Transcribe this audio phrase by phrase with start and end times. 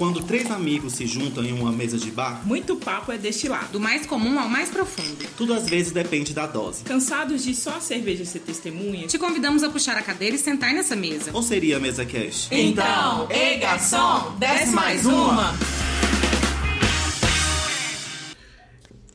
[0.00, 3.66] Quando três amigos se juntam em uma mesa de bar, Muito papo é destilado.
[3.72, 5.26] Do mais comum ao mais profundo.
[5.36, 6.82] tudo às vezes depende da dose.
[6.84, 9.06] Cansados de só a cerveja ser testemunha?
[9.06, 11.30] Te convidamos a puxar a cadeira e sentar nessa mesa.
[11.34, 12.48] Ou seria a mesa cash?
[12.50, 15.52] Então, ei garçom, desce mais uma!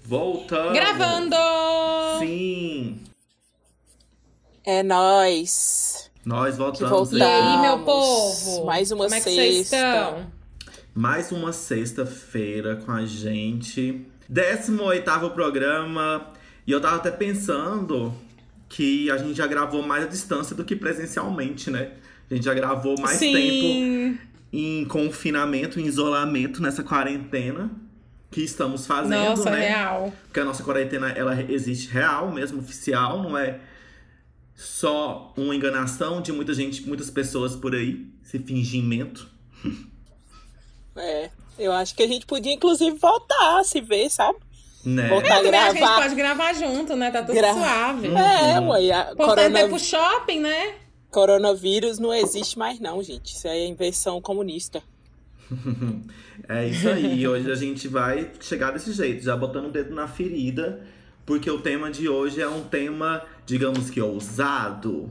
[0.03, 0.73] Voltando!
[0.73, 1.35] Gravando!
[2.19, 2.99] Sim!
[4.63, 6.11] É nós.
[6.23, 6.89] Nós Que voltamos.
[6.91, 7.17] voltamos.
[7.17, 8.65] E aí, meu povo?
[8.67, 9.77] Mais uma Como é que vocês sexta.
[9.77, 10.44] estão?
[10.97, 14.05] Mais uma sexta-feira com a gente.
[14.29, 16.31] 18 programa.
[16.65, 18.13] E eu tava até pensando
[18.69, 21.91] que a gente já gravou mais à distância do que presencialmente, né?
[22.31, 24.17] A gente já gravou mais tempo Sim.
[24.53, 27.69] em confinamento, em isolamento nessa quarentena
[28.31, 29.67] que estamos fazendo, Nossa, né?
[29.67, 30.13] real.
[30.23, 33.59] Porque a nossa quarentena ela existe real mesmo, oficial, não é
[34.55, 39.29] só uma enganação de muita gente, muitas pessoas por aí, esse fingimento.
[40.95, 41.29] É.
[41.57, 44.37] Eu acho que a gente podia, inclusive, voltar a se ver, sabe?
[44.83, 45.07] Né?
[45.09, 46.01] Voltar a Também a gente gravar.
[46.01, 47.09] pode gravar junto, né?
[47.11, 48.07] Tá tudo Gra- suave.
[48.07, 48.91] É, ué.
[48.91, 50.73] A Importante corona- é pro shopping, né?
[51.09, 53.33] Coronavírus não existe mais, não, gente.
[53.35, 54.83] Isso aí é invenção comunista.
[56.47, 57.21] É isso aí.
[57.21, 60.85] E hoje a gente vai chegar desse jeito, já botando o dedo na ferida,
[61.25, 65.09] porque o tema de hoje é um tema, digamos que ousado.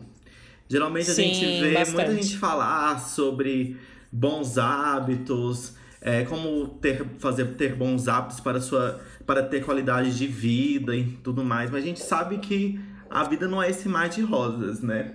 [0.68, 1.94] Geralmente a Sim, gente vê bastante.
[2.06, 3.76] muita gente falar sobre
[4.12, 5.72] bons hábitos,
[6.04, 11.04] é, como ter, fazer ter bons hábitos para sua para ter qualidade de vida e
[11.04, 14.82] tudo mais, mas a gente sabe que a vida não é esse mar de rosas,
[14.82, 15.14] né?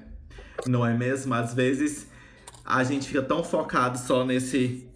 [0.65, 1.31] Não é mesmo?
[1.35, 2.07] Às vezes
[2.65, 4.87] a gente fica tão focado só nesse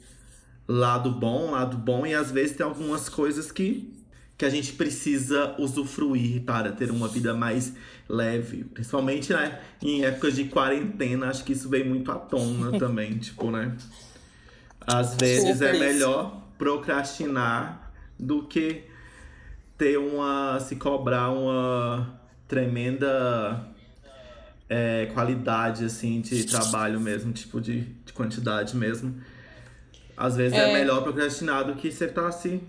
[0.67, 3.94] lado bom, lado bom, e às vezes tem algumas coisas que,
[4.35, 7.73] que a gente precisa usufruir para ter uma vida mais
[8.09, 8.63] leve.
[8.63, 13.52] Principalmente, né, em épocas de quarentena, acho que isso vem muito à tona também, tipo,
[13.52, 13.75] né?
[14.88, 15.84] Às vezes é Super isso.
[15.84, 18.84] melhor procrastinar do que
[19.78, 20.59] ter uma.
[20.59, 23.66] se cobrar uma tremenda
[24.69, 29.22] é, qualidade, assim, de trabalho mesmo, tipo, de, de quantidade mesmo.
[30.16, 30.74] Às vezes é, É.
[30.74, 32.62] melhor procrastinar do que você tá se,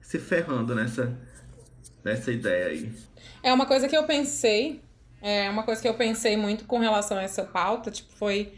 [0.00, 1.16] se ferrando nessa,
[2.04, 2.92] nessa ideia aí.
[3.42, 4.82] É uma coisa que eu pensei,
[5.22, 8.52] é uma coisa que eu pensei muito com relação a essa pauta, tipo, foi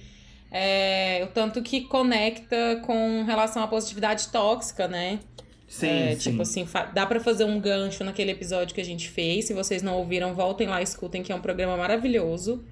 [0.53, 5.19] é, o tanto que conecta com relação à positividade tóxica, né?
[5.67, 6.31] Sim, É, sim.
[6.31, 9.47] Tipo assim, dá pra fazer um gancho naquele episódio que a gente fez.
[9.47, 12.63] Se vocês não ouviram, voltem lá e escutem, que é um programa maravilhoso.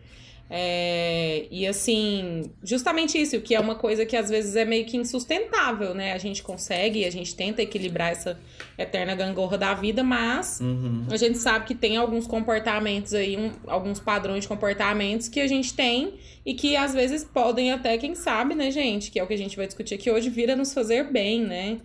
[0.52, 4.96] É, e assim, justamente isso, que é uma coisa que às vezes é meio que
[4.96, 6.12] insustentável, né?
[6.12, 8.36] A gente consegue, a gente tenta equilibrar essa
[8.76, 11.06] eterna gangorra da vida, mas Uhum.
[11.08, 15.46] a gente sabe que tem alguns comportamentos aí, um- alguns padrões de comportamentos que a
[15.46, 19.12] gente tem e que às vezes podem até, quem sabe, né, gente?
[19.12, 21.44] Que é o que a gente vai discutir aqui hoje, vir a nos fazer bem,
[21.44, 21.78] né?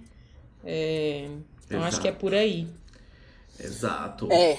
[0.64, 1.28] É,
[1.68, 2.68] então acho que é por aí.
[3.59, 4.28] Exato.
[4.32, 4.58] É.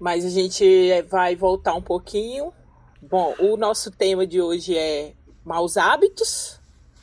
[0.00, 0.64] Mas a gente
[1.10, 2.52] vai voltar um pouquinho.
[3.02, 5.12] Bom, o nosso tema de hoje é
[5.44, 6.58] maus hábitos.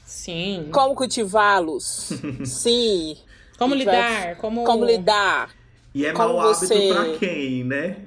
[0.05, 0.69] Sim.
[0.71, 2.09] Como cultivá-los?
[2.45, 3.17] Sim.
[3.57, 4.37] Como lidar?
[4.37, 5.53] Como, Como lidar?
[5.93, 7.97] E é Como mau hábito você- pra quem, né?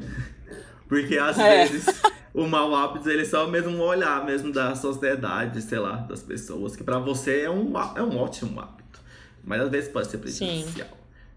[0.89, 1.67] Porque às É.
[1.67, 1.87] vezes
[2.35, 6.23] o mau hábito ele é só mesmo um olhar mesmo da sociedade, sei lá, das
[6.23, 9.01] pessoas, que pra você é um, é um ótimo hábito.
[9.45, 10.89] Mas às vezes pode ser prejudicial.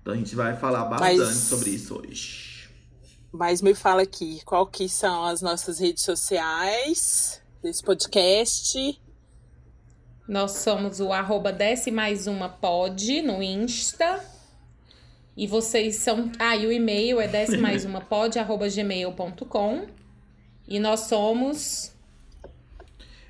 [0.01, 2.54] Então a gente vai falar bastante Mas- sobre isso hoje.
[3.37, 9.01] Mas me fala aqui, qual que são as nossas redes sociais desse podcast?
[10.25, 14.23] Nós somos o arroba desce mais uma pod no Insta.
[15.35, 16.31] E vocês são.
[16.39, 19.85] Ah, e o e-mail é desce mais uma pod, arroba gmail.com.
[20.65, 21.93] E nós somos.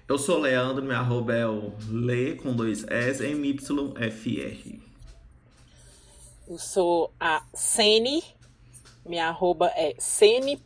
[0.08, 4.80] Eu sou Leandro, meu arroba é o Le com dois S, MYFR.
[6.48, 8.35] Eu sou a Sene.
[9.06, 10.66] Minha arroba é sene.soares.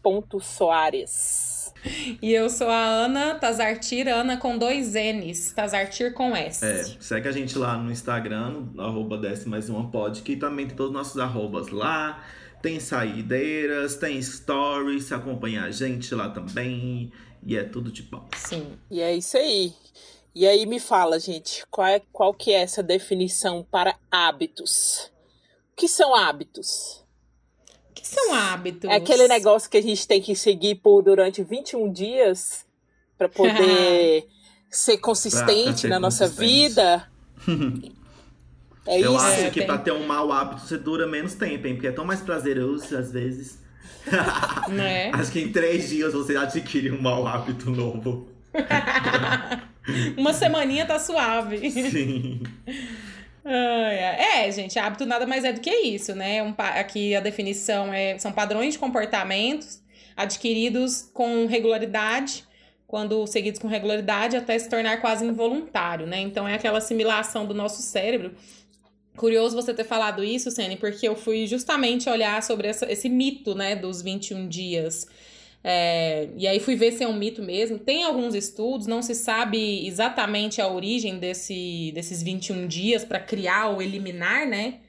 [2.21, 5.51] E eu sou a Ana Tazartir, Ana com dois N's.
[5.51, 6.65] Tazartir com S.
[6.65, 10.67] É, segue a gente lá no Instagram, no arroba desce mais uma pod, que também
[10.67, 12.23] tem todos os nossos arrobas lá.
[12.61, 17.11] Tem saideiras, tem stories, acompanha a gente lá também.
[17.45, 18.27] E é tudo de bom.
[18.35, 18.77] Sim.
[18.91, 19.73] E é isso aí.
[20.35, 25.11] E aí me fala, gente, qual, é, qual que é essa definição para hábitos?
[25.71, 27.03] O que são hábitos?
[28.09, 28.89] São hábitos?
[28.89, 32.65] É aquele negócio que a gente tem que seguir por durante 21 dias
[33.17, 34.25] para poder
[34.69, 36.69] ser consistente Pra ser na nossa consistente.
[36.69, 37.07] vida.
[38.87, 39.23] É Eu isso.
[39.25, 41.75] acho É, que pra ter um mau hábito você dura menos tempo, hein?
[41.75, 43.59] Porque é tão mais prazeroso às vezes.
[44.69, 45.11] Né?
[45.11, 48.27] Acho que em três dias você adquire um mau hábito novo.
[50.17, 51.69] Uma semaninha tá suave.
[51.69, 52.41] Sim.
[53.45, 56.41] É, gente, hábito nada mais é do que isso, né?
[56.43, 59.81] Um, aqui a definição é, são padrões de comportamentos
[60.15, 62.43] adquiridos com regularidade,
[62.87, 66.19] quando seguidos com regularidade, até se tornar quase involuntário, né?
[66.19, 68.33] Então é aquela assimilação do nosso cérebro.
[69.15, 73.53] Curioso você ter falado isso, Sene, porque eu fui justamente olhar sobre essa, esse mito,
[73.53, 75.07] né, dos 21 dias
[75.63, 77.77] é, e aí fui ver se é um mito mesmo.
[77.77, 83.67] Tem alguns estudos, não se sabe exatamente a origem desse, desses 21 dias para criar
[83.69, 84.79] ou eliminar, né?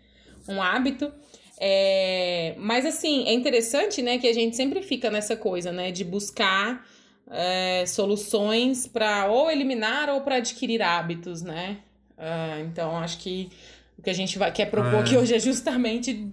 [0.49, 1.13] Um hábito.
[1.59, 6.03] É, mas assim, é interessante, né, que a gente sempre fica nessa coisa, né, de
[6.03, 6.87] buscar
[7.31, 11.79] é, soluções para ou eliminar ou para adquirir hábitos, né?
[12.17, 13.51] Uh, então, acho que
[13.99, 14.99] o que a gente vai, quer propor é.
[15.01, 16.31] aqui hoje é justamente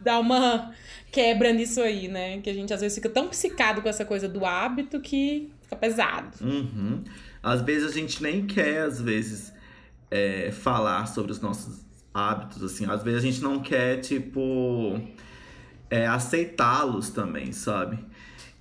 [0.00, 0.72] dar uma
[1.10, 2.40] quebra nisso aí, né?
[2.40, 5.76] Que a gente às vezes fica tão psicado com essa coisa do hábito que fica
[5.76, 6.44] pesado.
[6.44, 7.02] Uhum.
[7.42, 9.52] Às vezes a gente nem quer, às vezes,
[10.10, 12.86] é, falar sobre os nossos hábitos, assim.
[12.86, 15.00] Às vezes a gente não quer, tipo,
[15.90, 17.98] é, aceitá-los também, sabe?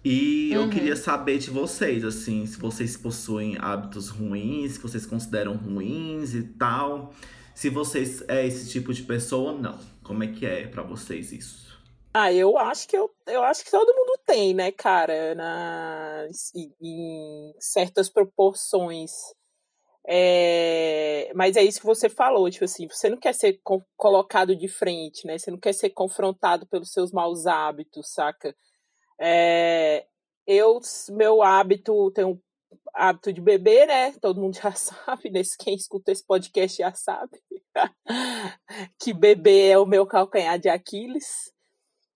[0.04, 0.64] E uhum.
[0.64, 6.36] eu queria saber de vocês, assim, se vocês possuem hábitos ruins, se vocês consideram ruins
[6.36, 7.12] e tal.
[7.56, 9.80] Se vocês é esse tipo de pessoa ou não.
[10.06, 11.76] Como é que é para vocês isso?
[12.14, 16.28] Ah, eu acho que eu, eu acho que todo mundo tem, né, cara, na,
[16.80, 19.12] em, certas proporções.
[20.08, 23.60] É, mas é isso que você falou, tipo assim, você não quer ser
[23.98, 25.40] colocado de frente, né?
[25.40, 28.56] Você não quer ser confrontado pelos seus maus hábitos, saca?
[29.20, 30.06] É,
[30.46, 30.80] eu,
[31.10, 32.40] meu hábito, tenho
[32.96, 34.12] hábito de beber, né?
[34.22, 35.42] Todo mundo já sabe, né?
[35.60, 37.40] Quem escuta esse podcast já sabe
[39.00, 41.54] que beber é o meu calcanhar de Aquiles.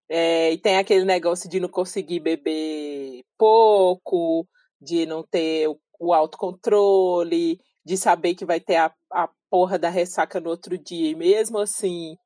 [0.09, 4.47] É, e tem aquele negócio de não conseguir beber pouco,
[4.81, 9.89] de não ter o, o autocontrole, de saber que vai ter a, a porra da
[9.89, 12.17] ressaca no outro dia, e mesmo assim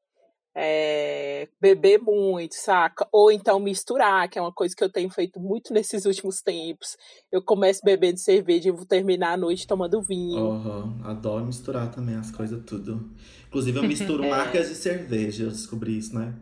[0.55, 3.07] é, beber muito, saca?
[3.11, 6.95] Ou então misturar, que é uma coisa que eu tenho feito muito nesses últimos tempos.
[7.31, 10.39] Eu começo bebendo cerveja e vou terminar a noite tomando vinho.
[10.39, 10.95] Uhum.
[11.03, 13.09] Adoro misturar também as coisas tudo.
[13.47, 14.29] Inclusive eu misturo é.
[14.29, 16.33] marcas de cerveja, eu descobri isso, né?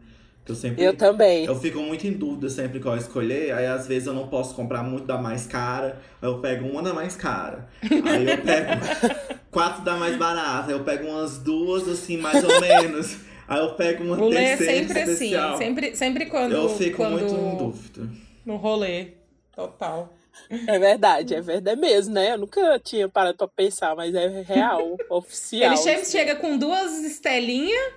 [0.48, 1.46] Eu, sempre, eu também.
[1.46, 3.54] Eu fico muito em dúvida sempre qual escolher.
[3.54, 6.02] Aí às vezes eu não posso comprar muito da mais cara.
[6.22, 7.70] Aí eu pego uma da mais cara.
[7.82, 8.72] Aí eu pego
[9.52, 10.70] quatro da mais barata.
[10.70, 13.31] Aí eu pego umas duas, assim, mais ou menos.
[13.52, 15.50] Aí eu pego uma o é terceira é sempre assim, especial.
[15.50, 15.64] assim.
[15.66, 16.54] Sempre, sempre quando.
[16.54, 17.20] Eu fico quando...
[17.20, 18.10] muito em dúvida.
[18.46, 19.08] No rolê.
[19.54, 20.14] Total.
[20.50, 22.32] É verdade, é verdade mesmo, né?
[22.32, 25.74] Eu nunca tinha parado pra pensar, mas é real, oficial.
[25.74, 26.12] Ele sempre assim.
[26.12, 27.94] chega com duas estelinhas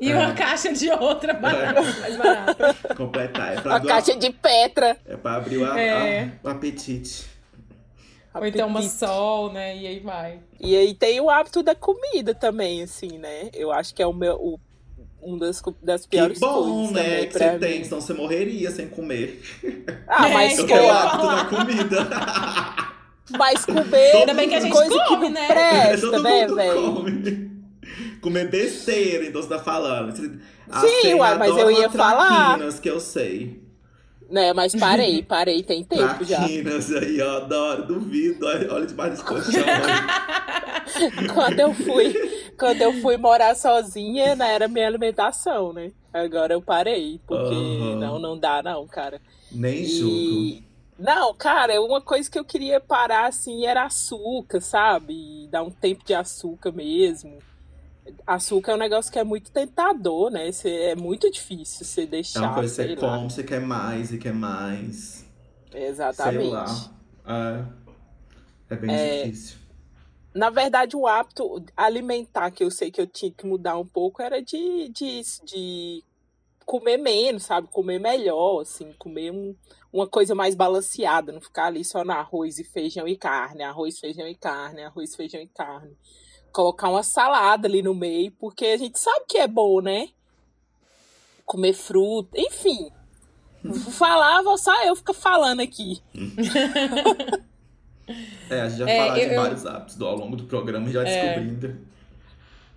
[0.00, 0.16] e é.
[0.16, 1.36] uma caixa de outra é.
[1.36, 2.00] barata, é.
[2.00, 2.74] mais barata.
[2.96, 3.52] Completar.
[3.52, 4.96] É pra uma caixa de Petra.
[5.04, 6.22] É pra abrir o, é.
[6.42, 7.26] a, o apetite.
[8.34, 9.76] Ou então uma sol, né?
[9.76, 10.40] E aí vai.
[10.58, 13.50] E aí tem o hábito da comida também, assim, né?
[13.52, 14.36] Eu acho que é o meu.
[14.36, 14.58] O,
[15.24, 16.92] um das, das piores que bom, coisas.
[16.92, 17.26] né?
[17.26, 17.58] Que você mim.
[17.58, 19.42] tem, senão você morreria sem comer.
[20.06, 22.08] Ah, mas eu tenho o hábito da comida.
[23.38, 24.16] Mas comer.
[24.16, 25.46] Ainda bem que a gente come, que né?
[25.48, 27.50] Presta, Todo né, velho?
[28.20, 30.14] comer besteira, então você tá falando.
[30.14, 32.58] Sim, uai, mas eu ia falar.
[32.80, 33.63] que eu sei.
[34.28, 36.38] Né, mas parei, parei, tem tempo já.
[36.38, 39.62] Traquinas aí, eu adoro, duvido, olha debaixo do colchão.
[41.34, 45.92] quando eu fui, quando eu fui morar sozinha, né, era minha alimentação, né?
[46.12, 47.96] Agora eu parei, porque uhum.
[47.96, 49.20] não, não dá não, cara.
[49.52, 49.86] Nem e...
[49.86, 50.64] julgo.
[50.96, 55.48] Não, cara, uma coisa que eu queria parar, assim, era açúcar, sabe?
[55.50, 57.38] Dar um tempo de açúcar mesmo
[58.26, 60.50] açúcar é um negócio que é muito tentador, né?
[60.52, 62.40] Cê, é muito difícil você deixar.
[62.40, 65.24] É uma coisa que você come, você quer mais e quer mais.
[65.72, 66.42] Exatamente.
[66.42, 66.92] Sei lá.
[67.26, 69.58] É, é bem é, difícil.
[70.34, 74.20] Na verdade, o hábito alimentar que eu sei que eu tinha que mudar um pouco
[74.20, 76.04] era de, de, de
[76.66, 77.68] comer menos, sabe?
[77.68, 79.54] Comer melhor, assim, comer um,
[79.92, 83.98] uma coisa mais balanceada, não ficar ali só no arroz e feijão e carne, arroz,
[83.98, 85.96] feijão e carne, arroz, feijão e carne
[86.54, 90.08] colocar uma salada ali no meio, porque a gente sabe que é bom, né?
[91.44, 92.90] Comer fruta, enfim.
[93.90, 96.00] Falava só eu ficar falando aqui.
[98.48, 101.02] é, a gente já é, fala eu, de vários hábitos ao longo do programa já
[101.02, 101.94] é, descobrindo.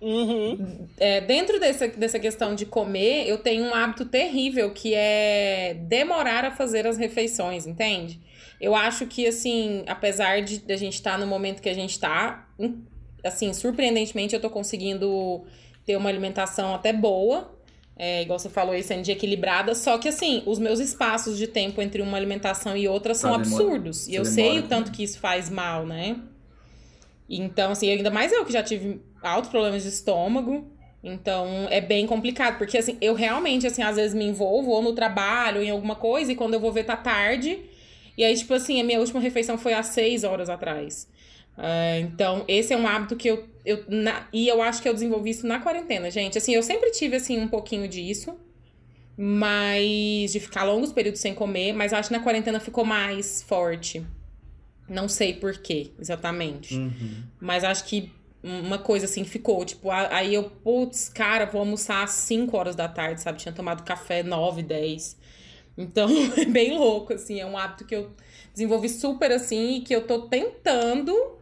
[0.00, 0.88] Uhum.
[0.96, 6.44] É, dentro dessa, dessa questão de comer, eu tenho um hábito terrível que é demorar
[6.44, 8.20] a fazer as refeições, entende?
[8.60, 11.92] Eu acho que, assim, apesar de a gente estar tá no momento que a gente
[11.92, 12.48] está,
[13.24, 15.44] assim, surpreendentemente eu tô conseguindo
[15.84, 17.54] ter uma alimentação até boa.
[18.00, 21.82] É, igual você falou, sendo de equilibrada, só que assim, os meus espaços de tempo
[21.82, 24.06] entre uma alimentação e outra são absurdos.
[24.06, 26.16] E eu sei o tanto que isso faz mal, né?
[27.28, 30.70] Então, assim, ainda mais eu que já tive altos problemas de estômago.
[31.02, 34.92] Então, é bem complicado, porque assim, eu realmente, assim, às vezes me envolvo ou no
[34.92, 37.58] trabalho, ou em alguma coisa, e quando eu vou ver tá tarde.
[38.16, 41.08] E aí, tipo assim, a minha última refeição foi há seis horas atrás.
[41.58, 43.48] Uh, então, esse é um hábito que eu.
[43.64, 46.38] eu na, e eu acho que eu desenvolvi isso na quarentena, gente.
[46.38, 48.38] Assim, eu sempre tive, assim, um pouquinho disso.
[49.16, 50.32] Mas.
[50.32, 54.06] de ficar longos períodos sem comer, mas acho que na quarentena ficou mais forte.
[54.88, 56.76] Não sei por quê, exatamente.
[56.76, 57.24] Uhum.
[57.40, 58.12] Mas acho que
[58.42, 59.64] uma coisa assim ficou.
[59.64, 63.38] Tipo, aí eu, putz, cara, vou almoçar às 5 horas da tarde, sabe?
[63.38, 65.18] Tinha tomado café 9, 10.
[65.76, 67.40] Então, é bem louco, assim.
[67.40, 68.12] É um hábito que eu
[68.52, 71.37] desenvolvi super assim e que eu tô tentando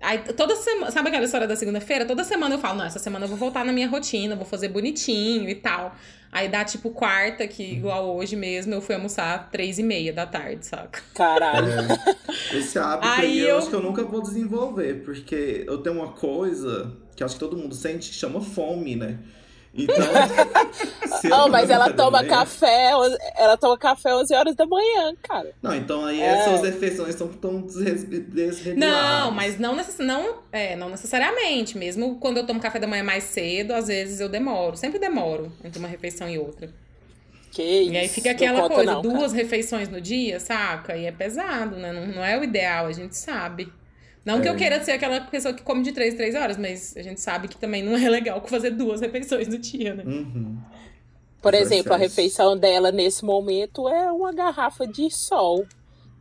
[0.00, 2.04] Aí toda semana, sabe aquela história da segunda-feira?
[2.04, 4.68] Toda semana eu falo, não, essa semana eu vou voltar na minha rotina, vou fazer
[4.68, 5.94] bonitinho e tal.
[6.30, 10.26] Aí dá tipo quarta, que igual hoje mesmo, eu fui almoçar três e meia da
[10.26, 11.00] tarde, saca?
[11.14, 11.68] Caralho.
[11.70, 13.48] É, esse hábito aí, aí eu...
[13.48, 17.40] eu acho que eu nunca vou desenvolver, porque eu tenho uma coisa que acho que
[17.40, 19.18] todo mundo sente que chama fome, né?
[19.76, 19.96] Então.
[21.28, 22.28] não, mas ela toma manhã...
[22.28, 22.92] café,
[23.36, 25.52] ela toma café 11 horas da manhã, cara.
[25.62, 26.26] Não, então aí é.
[26.26, 28.76] essas refeições estão tão desreguladas.
[28.76, 29.98] Não, mas não, necess...
[29.98, 31.76] não, é, não necessariamente.
[31.76, 34.76] Mesmo quando eu tomo café da manhã mais cedo, às vezes eu demoro.
[34.76, 36.70] Sempre demoro entre uma refeição e outra.
[37.50, 40.94] Que isso, e aí fica aquela coisa, não, duas refeições no dia, saca?
[40.94, 41.90] E é pesado, né?
[41.90, 43.72] Não, não é o ideal, a gente sabe.
[44.26, 44.40] Não é.
[44.40, 44.56] que eu é.
[44.56, 47.56] queira ser aquela pessoa que come de três, três horas, mas a gente sabe que
[47.56, 50.02] também não é legal fazer duas refeições no dia, né?
[50.04, 50.58] Uhum.
[51.40, 55.64] Por exemplo, a refeição dela nesse momento é uma garrafa de sol.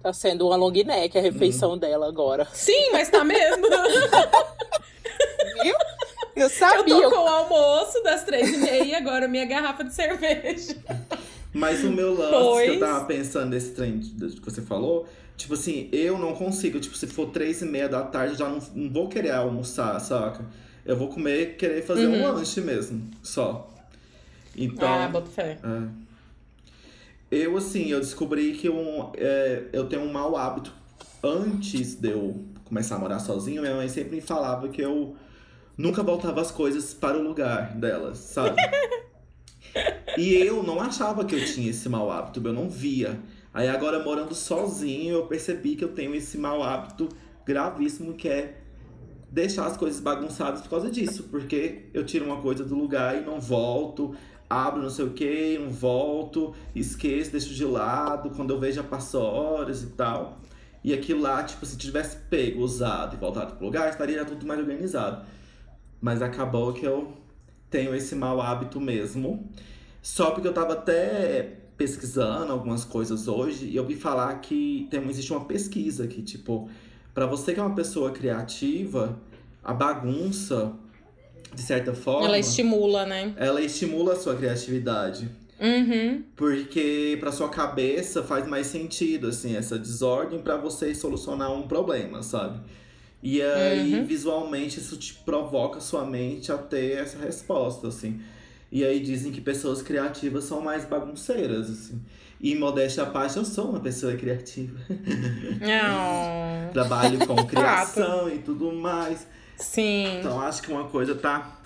[0.04, 1.80] Tá sendo uma long neck a refeição uhum.
[1.80, 2.48] dela agora.
[2.54, 3.66] Sim, mas tá mesmo.
[5.64, 5.76] Viu?
[6.36, 6.94] Eu sabia.
[6.94, 10.76] Eu tô com o almoço das três e meia agora minha garrafa de cerveja.
[11.52, 12.70] Mas o meu lance pois.
[12.70, 15.08] que eu tava pensando nesse trem que você falou
[15.38, 16.80] Tipo assim, eu não consigo.
[16.80, 20.00] Tipo, se for três e meia da tarde, eu já não, não vou querer almoçar,
[20.00, 20.46] saca?
[20.86, 22.22] Eu vou comer, querer fazer uhum.
[22.22, 23.70] um lanche mesmo, só.
[24.56, 24.88] Então.
[24.88, 25.58] Ah, bota fé.
[25.64, 26.06] É.
[27.30, 30.74] Eu, assim, eu descobri que eu, é, eu tenho um mau hábito.
[31.24, 35.16] Antes de eu começar a morar sozinho, minha mãe sempre me falava que eu
[35.78, 38.56] nunca voltava as coisas para o lugar delas, sabe?
[40.18, 43.20] e eu não achava que eu tinha esse mau hábito, eu não via.
[43.56, 47.08] Aí agora morando sozinho, eu percebi que eu tenho esse mau hábito
[47.46, 48.58] gravíssimo que é
[49.32, 53.22] deixar as coisas bagunçadas por causa disso, porque eu tiro uma coisa do lugar e
[53.22, 54.14] não volto,
[54.50, 58.84] abro não sei o que, não volto, esqueço, deixo de lado, quando eu vejo já
[58.84, 60.42] passou horas e tal.
[60.84, 64.60] E aquilo lá, tipo, se tivesse pego, usado e voltado pro lugar, estaria tudo mais
[64.60, 65.26] organizado.
[66.02, 67.14] Mas acabou que eu
[67.70, 69.50] tenho esse mau hábito mesmo.
[70.02, 75.08] Só porque eu tava até pesquisando algumas coisas hoje e eu vi falar que tem,
[75.10, 76.70] existe uma pesquisa que, tipo,
[77.14, 79.20] para você que é uma pessoa criativa,
[79.64, 80.74] a bagunça,
[81.54, 82.28] de certa forma.
[82.28, 83.34] Ela estimula, né?
[83.38, 85.30] Ela estimula a sua criatividade.
[85.60, 86.24] Uhum.
[86.36, 92.22] Porque para sua cabeça faz mais sentido, assim, essa desordem para você solucionar um problema,
[92.22, 92.60] sabe?
[93.24, 94.06] E aí, uhum.
[94.06, 98.22] visualmente, isso te provoca sua mente a ter essa resposta, assim.
[98.76, 102.04] E aí dizem que pessoas criativas são mais bagunceiras, assim.
[102.42, 104.78] E modéstia à parte, eu sou uma pessoa criativa.
[105.62, 106.70] Não.
[106.76, 109.26] Trabalho com criação e tudo mais.
[109.56, 110.18] Sim.
[110.20, 111.58] Então acho que uma coisa tá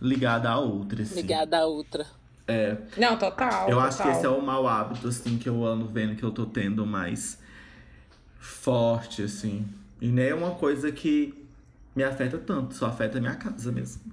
[0.00, 1.16] ligada à outra, assim.
[1.16, 2.06] Ligada à outra.
[2.46, 2.76] É.
[2.96, 3.62] Não, total.
[3.62, 3.88] Eu total.
[3.88, 6.46] acho que esse é o mau hábito, assim, que eu ando vendo que eu tô
[6.46, 7.40] tendo mais
[8.38, 9.66] forte, assim.
[10.00, 11.34] E nem é uma coisa que
[11.96, 14.11] me afeta tanto, só afeta a minha casa mesmo.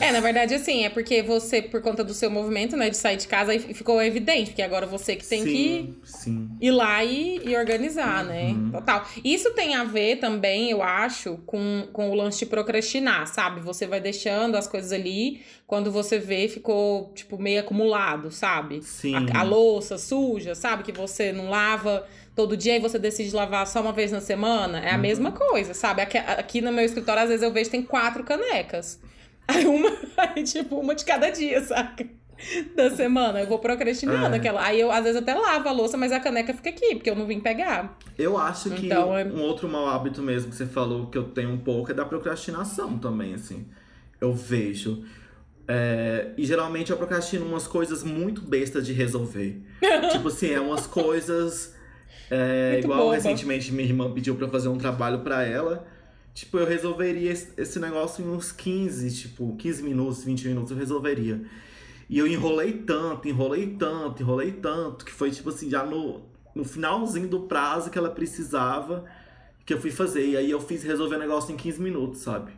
[0.00, 3.16] É, na verdade, assim, é porque você, por conta do seu movimento, né, de sair
[3.16, 6.50] de casa, ficou evidente, porque agora você que tem sim, que sim.
[6.60, 8.48] ir lá e, e organizar, né?
[8.48, 8.66] uhum.
[8.66, 8.70] né?
[8.72, 9.06] Total.
[9.22, 13.60] Isso tem a ver também, eu acho, com, com o lance de procrastinar, sabe?
[13.60, 18.82] Você vai deixando as coisas ali, quando você vê, ficou, tipo, meio acumulado, sabe?
[18.82, 19.14] Sim.
[19.32, 20.82] A, a louça suja, sabe?
[20.82, 24.80] Que você não lava todo dia e você decide lavar só uma vez na semana,
[24.80, 25.00] é a uhum.
[25.00, 26.02] mesma coisa, sabe?
[26.02, 29.00] Aqui, aqui, no meu escritório, às vezes eu vejo tem quatro canecas.
[29.48, 32.06] Aí uma, aí, tipo, uma de cada dia, saca?
[32.76, 33.40] Da semana.
[33.40, 34.38] Eu vou procrastinando é.
[34.38, 34.64] aquela.
[34.64, 37.16] Aí eu, às vezes, até lavo a louça, mas a caneca fica aqui, porque eu
[37.16, 37.98] não vim pegar.
[38.16, 39.24] Eu acho que então, é...
[39.24, 42.04] um outro mau hábito mesmo que você falou que eu tenho um pouco é da
[42.04, 43.66] procrastinação também, assim.
[44.20, 45.04] Eu vejo.
[45.66, 49.60] É, e geralmente eu procrastino umas coisas muito bestas de resolver.
[50.12, 51.74] tipo assim, é umas coisas
[52.30, 53.14] é, igual boba.
[53.14, 55.86] recentemente minha irmã pediu para fazer um trabalho para ela.
[56.34, 61.42] Tipo, eu resolveria esse, negócio em uns 15, tipo, 15 minutos, 20 minutos eu resolveria.
[62.08, 66.22] E eu enrolei tanto, enrolei tanto, enrolei tanto, que foi tipo assim, já no,
[66.54, 69.04] no finalzinho do prazo que ela precisava,
[69.66, 70.26] que eu fui fazer.
[70.26, 72.52] E aí eu fiz resolver o negócio em 15 minutos, sabe?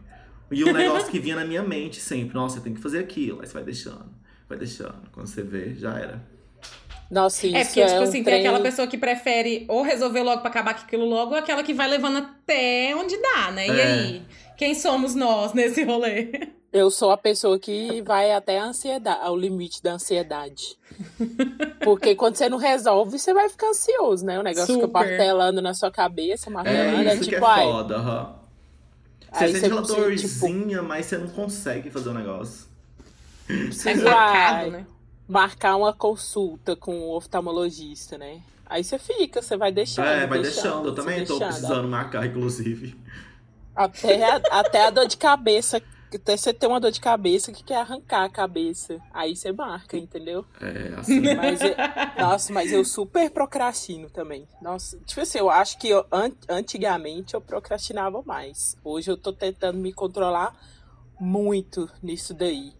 [0.51, 2.35] E um negócio que vinha na minha mente sempre.
[2.35, 3.41] Nossa, tem que fazer aquilo.
[3.41, 4.11] Aí você vai deixando,
[4.49, 5.11] vai deixando.
[5.11, 6.34] Quando você vê, já era.
[7.15, 8.25] Nossa, isso É porque, tipo um assim, trem...
[8.25, 11.63] tem aquela pessoa que prefere ou resolver logo pra acabar com aquilo logo, ou aquela
[11.63, 13.69] que vai levando até onde dá, né?
[13.69, 13.85] E É.
[13.85, 14.23] aí?
[14.57, 16.51] Quem somos nós nesse rolê?
[16.73, 20.77] Eu sou a pessoa que vai até a ansiedade, ao limite da ansiedade.
[21.85, 24.37] Porque quando você não resolve, você vai ficar ansioso, né?
[24.41, 24.93] O negócio fica Super.
[24.93, 27.09] martelando na sua cabeça, martelando.
[27.09, 28.35] É É, isso que é tipo, ai, foda, aham.
[29.33, 32.67] Você Aí sente você aquela precisa, dorzinha, mas você não consegue fazer o negócio.
[33.87, 34.87] É marcado, né?
[35.29, 38.43] Marcar uma consulta com o oftalmologista, né?
[38.67, 40.07] Aí você fica, você vai deixando.
[40.07, 40.89] é, vai deixando.
[40.89, 41.49] Eu você também tô deixando.
[41.49, 42.97] precisando marcar, inclusive.
[43.75, 45.83] Até, a- até a dor de cabeça.
[46.15, 49.01] Até você ter uma dor de cabeça que quer arrancar a cabeça.
[49.13, 50.47] Aí você marca, entendeu?
[50.61, 51.35] É, assim.
[51.35, 51.75] Mas eu-
[52.17, 54.47] nossa, mas eu super procrastino também.
[54.63, 58.77] Nossa, tipo assim, eu acho que eu- an- antigamente eu procrastinava mais.
[58.85, 60.55] Hoje eu tô tentando me controlar
[61.19, 62.73] muito nisso daí.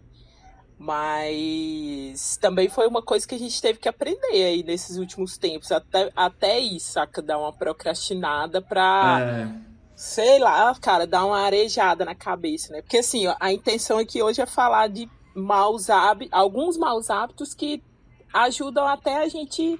[0.77, 5.71] Mas também foi uma coisa que a gente teve que aprender aí nesses últimos tempos.
[5.71, 7.21] Até, até isso, saca?
[7.21, 9.47] Dar uma procrastinada pra É,
[9.95, 12.81] sei lá, cara, dá uma arejada na cabeça, né?
[12.81, 17.53] Porque assim, ó, a intenção aqui hoje é falar de maus hábitos, alguns maus hábitos
[17.53, 17.81] que
[18.33, 19.79] ajudam até a gente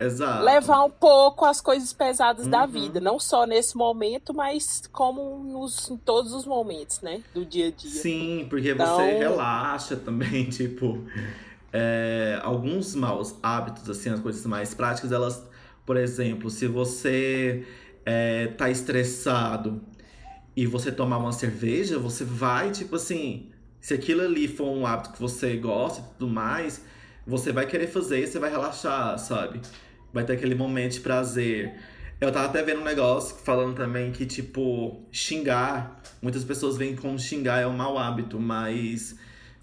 [0.00, 0.44] exato.
[0.44, 2.66] levar um pouco as coisas pesadas da Uhum.
[2.68, 7.68] vida, não só nesse momento, mas como nos, em todos os momentos, né, do dia
[7.68, 7.90] a dia.
[7.90, 11.04] Sim, porque Então- você relaxa também, tipo.
[11.72, 15.40] é, alguns maus hábitos, assim, as coisas mais práticas, elas,
[15.86, 17.64] por exemplo, se você
[18.04, 19.80] é, tá estressado
[20.56, 25.12] e você tomar uma cerveja, você vai, tipo assim, se aquilo ali for um hábito
[25.12, 26.84] que você gosta e tudo mais,
[27.26, 29.60] você vai querer fazer, você vai relaxar, sabe?
[30.12, 31.74] Vai ter aquele momento de prazer.
[32.20, 36.00] Eu tava até vendo um negócio falando também que, tipo, xingar.
[36.20, 39.16] Muitas pessoas veem como xingar é um mau hábito, mas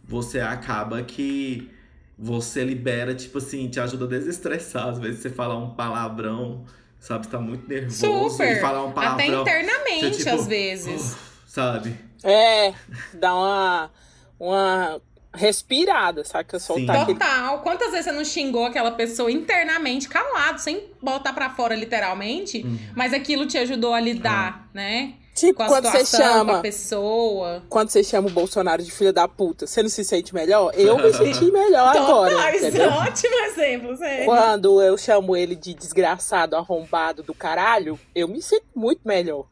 [0.03, 1.69] você acaba que
[2.17, 4.87] você libera, tipo assim, te ajuda a desestressar.
[4.87, 6.65] Às vezes você fala um palavrão,
[6.99, 7.25] sabe?
[7.25, 8.29] Você tá muito nervoso.
[8.31, 8.57] Super.
[8.57, 9.41] E falar um Até palavrão.
[9.41, 11.11] internamente, você, tipo, às vezes.
[11.11, 11.95] "Uf", sabe?
[12.23, 12.73] É,
[13.13, 13.91] dá uma
[14.39, 15.01] uma
[15.37, 16.59] respirada, saca?
[16.59, 17.01] Soltar Sim.
[17.03, 17.59] aquele Total.
[17.59, 22.77] Quantas vezes você não xingou aquela pessoa internamente, calado, sem botar pra fora literalmente, Uhum.
[22.95, 25.13] mas aquilo te ajudou a lidar, né?
[25.35, 27.63] Tipo, Com a quando você situação, com a chama, pessoa.
[27.69, 30.71] quando você chama o Bolsonaro de filha da puta, você não se sente melhor?
[30.73, 34.25] Eu me senti melhor agora, Total, isso é um ótimo exemplo, sério.
[34.25, 39.45] Quando eu chamo ele de desgraçado, arrombado do caralho, eu me sinto muito melhor.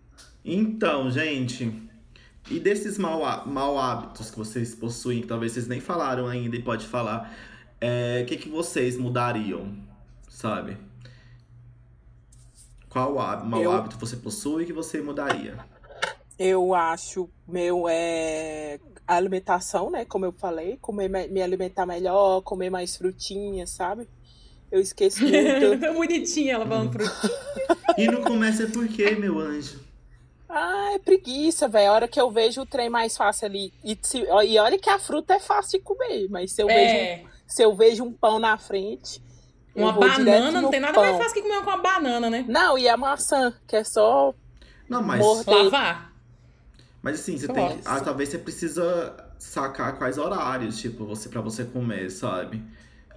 [0.44, 1.72] Então, gente,
[2.50, 6.56] e desses mau, há- mau hábitos que vocês possuem, que talvez vocês nem falaram ainda
[6.56, 7.36] e pode falar,
[7.82, 9.76] é, o que, que vocês mudariam,
[10.30, 10.78] sabe?
[12.90, 15.58] Qual há- mau Eu- hábito você possui que você mudaria?
[16.38, 18.78] Eu acho meu é
[19.08, 20.04] a alimentação, né?
[20.06, 24.08] Como eu falei, comer me me alimentar melhor, comer mais frutinhas, sabe?
[24.72, 25.80] Eu esqueço muito.
[25.80, 27.06] Tão bonitinha ela falando pro
[27.98, 29.80] E não começa por quê, meu anjo?
[30.50, 31.90] Ah, é preguiça, velho.
[31.92, 33.74] A hora que eu vejo o trem mais fácil ali.
[33.84, 36.98] E, se- e olha que a fruta é fácil de comer, mas se eu, vejo,
[36.98, 39.22] É, se eu vejo um pão na frente.
[39.76, 41.04] eu uma banana, no não tem nada pão.
[41.04, 42.46] mais fácil que comer com uma banana, né?
[42.48, 44.34] Não, e a maçã, que é só.
[44.90, 45.48] Não, mas, Morder.
[45.66, 46.14] Lavar.
[47.02, 51.42] mas assim, você tem que, ah, talvez você precisa sacar quais horários, tipo, você para
[51.42, 52.64] você comer, sabe?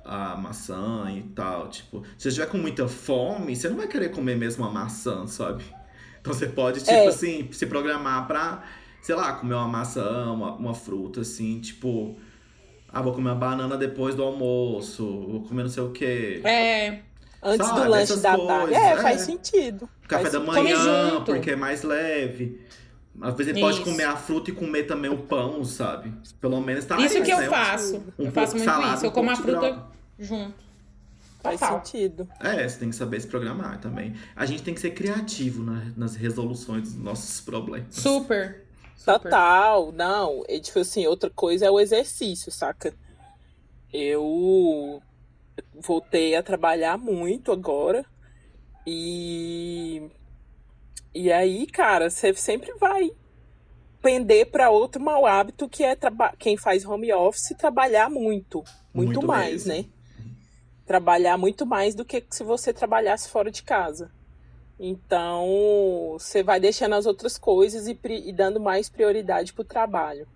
[0.05, 4.11] A maçã e tal, tipo, se você estiver com muita fome, você não vai querer
[4.11, 5.65] comer mesmo a maçã, sabe?
[6.21, 7.07] Então você pode, tipo É.
[7.07, 8.63] assim, se programar pra,
[9.03, 12.17] sei lá, comer uma maçã, uma, uma fruta, assim, tipo,
[12.89, 16.41] ah, vou comer uma banana depois do almoço, vou comer não sei o quê.
[16.45, 17.01] É,
[17.43, 18.75] Antes Sabe, do lanche da tarde.
[18.75, 18.97] É, é.
[18.97, 19.89] faz sentido.
[20.09, 22.61] Café Faz da manhã, porque é mais leve.
[23.21, 26.13] Às vezes você pode comer a fruta e comer também o pão, sabe?
[26.41, 27.49] Pelo menos tá isso mais, que eu né?
[27.49, 27.97] faço.
[28.19, 29.07] Um eu faço muito salada, isso.
[29.07, 29.87] Eu um como a fruta
[30.19, 30.68] junto.
[31.49, 31.85] Faz Total.
[31.85, 32.29] sentido.
[32.41, 34.15] É, você tem que saber se programar também.
[34.37, 37.95] A gente tem que ser criativo na- nas resoluções dos nossos problemas.
[37.95, 38.65] Super.
[38.97, 39.23] Super.
[39.23, 40.43] Total, não.
[40.49, 42.93] É, tipo assim, outra coisa é o exercício, saca?
[43.93, 45.01] Eu
[45.81, 48.05] voltei a trabalhar muito agora.
[48.87, 50.03] E.
[51.15, 53.11] E aí, cara, você sempre vai
[54.03, 58.63] pender para outro mau hábito que é traba- quem faz home office trabalhar muito.
[58.95, 59.83] Muito, Muito mais, mesmo.
[59.83, 59.89] né?
[60.89, 64.11] Trabalhar muito mais do que se você trabalhasse fora de casa.
[64.81, 70.27] Então, você vai deixando as outras coisas e, e dando mais prioridade pro trabalho.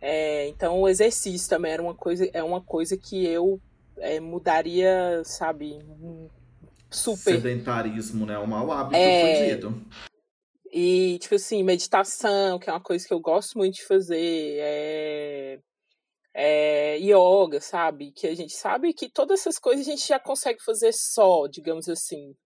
[0.00, 3.58] É, então, o exercício também era uma coisa, é uma coisa que eu
[3.96, 5.78] é, mudaria, sabe,
[6.90, 7.36] super.
[7.36, 8.38] Sedentarismo, né?
[8.38, 9.38] Um mau hábito É.
[9.38, 9.82] fudido.
[10.70, 15.58] E, tipo assim, meditação, que é uma coisa que eu gosto muito de fazer, é,
[16.38, 18.12] é yoga, sabe?
[18.12, 21.88] Que a gente sabe que todas essas coisas a gente já consegue fazer só, digamos
[21.88, 22.36] assim.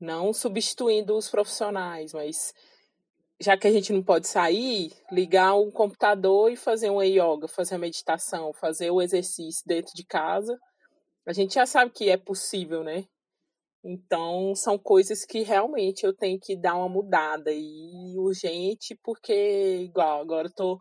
[0.00, 2.54] Não substituindo os profissionais, mas
[3.40, 7.74] já que a gente não pode sair, ligar um computador e fazer uma yoga, fazer
[7.74, 10.56] a meditação, fazer o exercício dentro de casa,
[11.26, 13.04] a gente já sabe que é possível, né?
[13.82, 20.20] Então, são coisas que realmente eu tenho que dar uma mudada e urgente, porque, igual,
[20.20, 20.80] agora eu tô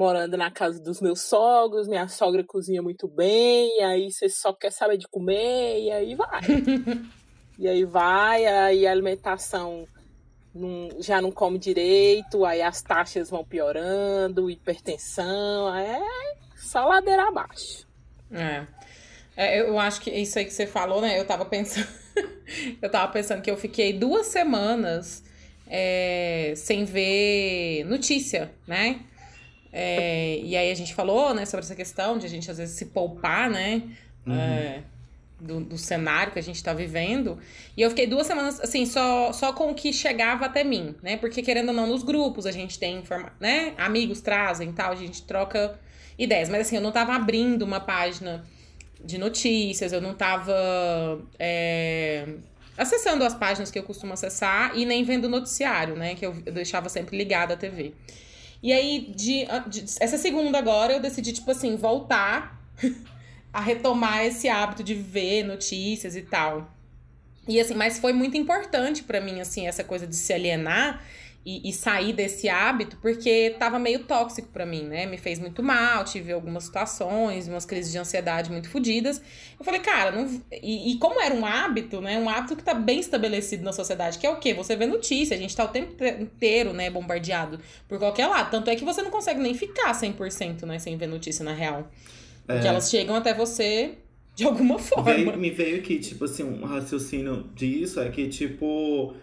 [0.00, 4.72] morando na casa dos meus sogros, minha sogra cozinha muito bem, aí você só quer
[4.72, 6.40] saber de comer, e aí vai.
[7.58, 9.86] e aí vai, aí a alimentação
[10.54, 16.00] não, já não come direito, aí as taxas vão piorando, hipertensão, é
[16.56, 17.86] só ladeira abaixo.
[18.32, 18.66] É.
[19.36, 19.60] é.
[19.60, 21.20] eu acho que isso aí que você falou, né?
[21.20, 21.86] Eu tava pensando.
[22.80, 25.22] eu tava pensando que eu fiquei duas semanas
[25.66, 29.00] é, sem ver notícia, né?
[29.72, 32.76] É, e aí a gente falou, né, sobre essa questão de a gente às vezes
[32.76, 33.82] se poupar, né?
[34.26, 34.34] Uhum.
[34.34, 34.82] É,
[35.40, 37.38] do, do cenário que a gente está vivendo.
[37.76, 41.16] E eu fiquei duas semanas, assim, só, só com o que chegava até mim, né?
[41.16, 43.02] Porque, querendo ou não, nos grupos a gente tem,
[43.38, 43.72] né?
[43.78, 45.78] Amigos trazem tal, a gente troca
[46.18, 46.48] ideias.
[46.48, 48.44] Mas, assim, eu não tava abrindo uma página
[49.02, 50.52] de notícias, eu não tava
[51.38, 52.28] é,
[52.76, 56.14] acessando as páginas que eu costumo acessar e nem vendo noticiário, né?
[56.14, 57.94] Que eu, eu deixava sempre ligada à TV.
[58.62, 62.60] E aí, de, de, essa segunda agora, eu decidi, tipo assim, voltar
[63.52, 66.70] a retomar esse hábito de ver notícias e tal.
[67.48, 71.02] E assim, mas foi muito importante para mim, assim, essa coisa de se alienar
[71.44, 75.06] e, e, sair desse hábito, porque tava meio tóxico para mim, né?
[75.06, 79.22] Me fez muito mal, tive algumas situações, umas crises de ansiedade muito fodidas.
[79.58, 80.28] Eu falei, cara, não.
[80.52, 82.18] E, e, como era um hábito, né?
[82.18, 84.52] Um hábito que tá bem estabelecido na sociedade, que é o quê?
[84.52, 88.50] Você vê notícia, a gente tá o tempo inteiro, né, bombardeado por qualquer lado.
[88.50, 91.90] Tanto é que você não consegue nem ficar 100%, né, sem ver notícia na real.
[92.46, 92.70] Porque é.
[92.70, 93.94] elas chegam até você
[94.34, 95.14] de alguma forma.
[95.14, 99.14] Veio, me veio aqui, tipo assim, um raciocínio disso é que, tipo,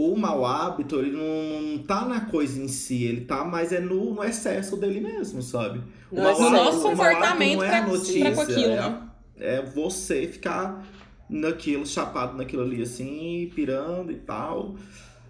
[0.00, 3.80] o mau hábito, ele não, não tá na coisa em si, ele tá mais é
[3.80, 5.82] no, no excesso dele mesmo, sabe?
[6.10, 9.08] O no hábito, nosso comportamento não é a notícia, pra, pra aquilo, é, né?
[9.38, 10.86] é você ficar
[11.28, 14.74] naquilo, chapado naquilo ali, assim, pirando e tal.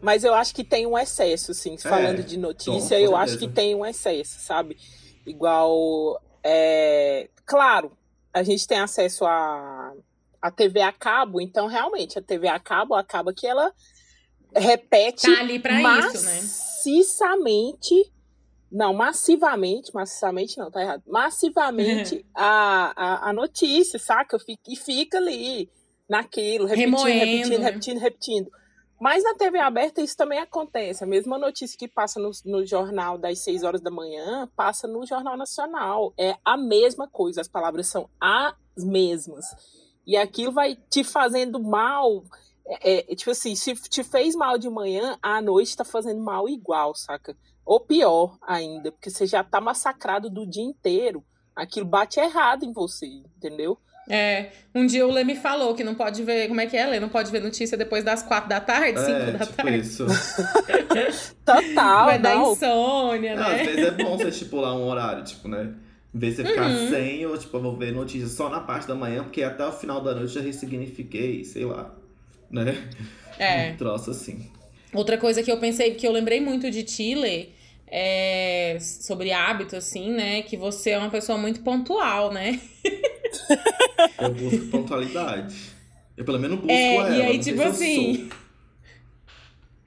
[0.00, 3.48] Mas eu acho que tem um excesso, assim, falando é, de notícia, eu acho que
[3.48, 4.76] tem um excesso, sabe?
[5.26, 7.92] Igual é, claro,
[8.32, 9.92] a gente tem acesso a,
[10.40, 13.72] a TV a cabo, então realmente a TV a cabo acaba que ela
[14.54, 18.10] repete tá ali pra maciçamente, isso, né?
[18.70, 24.38] não, massivamente, massivamente não, tá errado, massivamente a, a, a notícia, saca?
[24.68, 25.68] E fica ali
[26.08, 27.64] naquilo, repetindo, Remoendo, repetindo, né?
[27.64, 28.50] repetindo, repetindo.
[29.00, 31.02] Mas na TV aberta isso também acontece.
[31.02, 35.06] A mesma notícia que passa no, no, jornal das 6 horas da manhã, passa no
[35.06, 36.12] Jornal Nacional.
[36.18, 39.46] É a mesma coisa, as palavras são as mesmas.
[40.06, 42.22] E aquilo vai te fazendo mal.
[42.66, 46.48] É, é, tipo assim, se te fez mal de manhã, à noite tá fazendo mal
[46.48, 47.36] igual, saca?
[47.64, 51.24] Ou pior ainda, porque você já tá massacrado do dia inteiro.
[51.54, 53.78] Aquilo bate errado em você, entendeu?
[54.08, 56.86] É, um dia o Lê me falou que não pode ver, como é que é,
[56.86, 56.98] Lê?
[57.00, 59.78] Não pode ver notícia depois das quatro da tarde, é, cinco da tipo tarde.
[59.78, 60.06] isso.
[61.44, 62.52] Total, Vai dar não.
[62.52, 63.60] insônia, não, né?
[63.60, 65.74] Às vezes é bom você estipular um horário, tipo, né?
[66.12, 66.88] Em vez de você ficar Uhum.
[66.88, 69.72] sem, ou tipo, eu vou ver notícias só na parte da manhã, porque até o
[69.72, 71.94] final da noite eu já ressignifiquei, sei lá,
[72.50, 72.88] né?
[73.38, 73.70] É.
[73.72, 74.50] Um troço assim.
[74.92, 77.54] Outra coisa que eu pensei, que eu lembrei muito de Chile,
[77.86, 80.42] é sobre hábito, assim, né?
[80.42, 82.60] Que você é uma pessoa muito pontual, né?
[84.18, 85.54] Eu busco pontualidade.
[86.16, 87.16] Eu pelo menos busco É, ela.
[87.16, 88.28] e aí, tipo assim.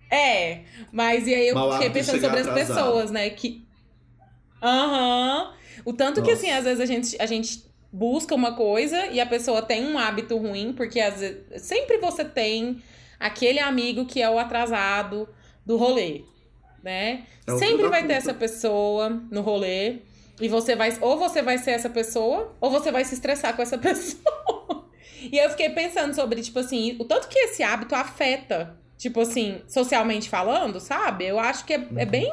[0.10, 2.76] É, mas e aí eu fiquei pensando sobre as atrasado.
[2.86, 3.30] pessoas, né?
[3.32, 3.65] Que.
[4.62, 5.54] Aham.
[5.84, 6.41] O tanto que, Nossa.
[6.43, 9.99] assim, às vezes a gente, a gente busca uma coisa e a pessoa tem um
[9.99, 12.82] hábito ruim, porque às vezes, sempre você tem
[13.19, 15.29] aquele amigo que é o atrasado
[15.63, 16.23] do rolê,
[16.84, 17.25] né?
[17.45, 19.99] É sempre vai ter essa pessoa no rolê.
[20.41, 20.97] E você vai.
[20.99, 24.89] Ou você vai ser essa pessoa, ou você vai se estressar com essa pessoa.
[25.32, 29.62] E eu fiquei pensando sobre, tipo assim, o tanto que esse hábito afeta, tipo assim,
[29.67, 31.25] socialmente falando, sabe?
[31.25, 32.27] Eu acho que é, é bem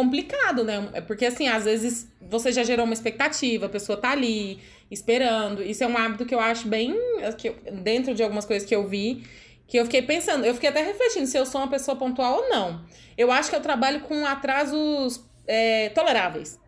[0.00, 0.90] complicado, né?
[0.92, 4.58] É porque, assim, às vezes você já gerou uma expectativa, a pessoa tá ali
[4.90, 5.62] esperando.
[5.62, 6.94] Isso é um hábito que eu acho bem.
[7.38, 9.24] Que eu- dentro de algumas coisas que eu vi,
[9.66, 12.48] que eu fiquei pensando, eu fiquei até refletindo se eu sou uma pessoa pontual ou
[12.50, 12.82] não.
[13.16, 16.60] Eu acho que eu trabalho com atrasos é, toleráveis.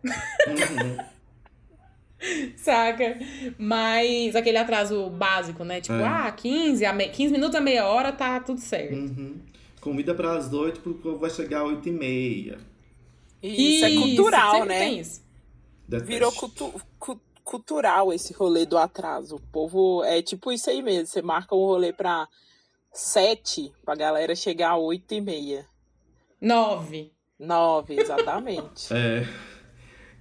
[0.47, 0.97] Uhum.
[2.57, 3.17] Saca?
[3.57, 5.79] Mas aquele atraso básico, né?
[5.81, 6.03] Tipo, É.
[6.03, 7.07] ah, 15, a me...
[7.09, 8.95] 15 minutos a meia hora tá tudo certo.
[8.95, 9.35] Uhum.
[9.79, 12.57] Convida para as oito, porque o povo vai chegar às oito e meia.
[13.41, 14.79] Isso, é cultural, né?
[14.79, 15.21] Tem isso.
[16.03, 19.37] Virou cultu cu- cultural esse rolê do atraso.
[19.37, 21.07] O povo é tipo isso aí mesmo.
[21.07, 22.27] Você marca um rolê pra
[22.93, 25.65] sete, pra galera chegar às oito e meia.
[26.41, 27.11] Nove.
[27.39, 28.87] Nove, exatamente.
[28.93, 29.25] É,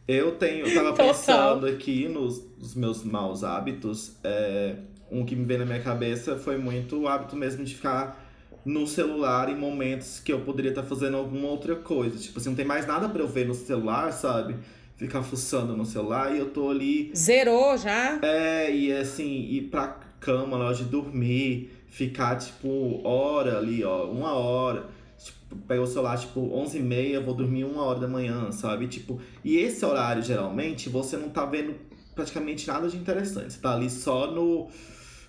[0.06, 4.16] eu tenho, eu tava pensando aqui nos, nos meus maus hábitos.
[4.24, 4.76] é,
[5.10, 8.27] um que me veio na minha cabeça foi muito o hábito mesmo de ficar
[8.64, 12.18] no celular em momentos que eu poderia estar fazendo alguma outra coisa.
[12.18, 14.56] Tipo assim, não tem mais nada pra eu ver no celular, sabe?
[14.96, 18.18] Ficar fuçando no celular e eu tô ali Zerou já?
[18.22, 24.04] É, e assim, ir pra cama na hora de dormir, ficar tipo hora ali, ó,
[24.06, 24.86] uma hora.
[25.16, 28.86] Tipo, pega o celular, tipo, 11 e meia, vou dormir uma hora da manhã, sabe?
[28.86, 31.74] Tipo, e esse horário, geralmente, você não tá vendo
[32.14, 33.52] praticamente nada de interessante.
[33.52, 34.68] Você tá ali só no.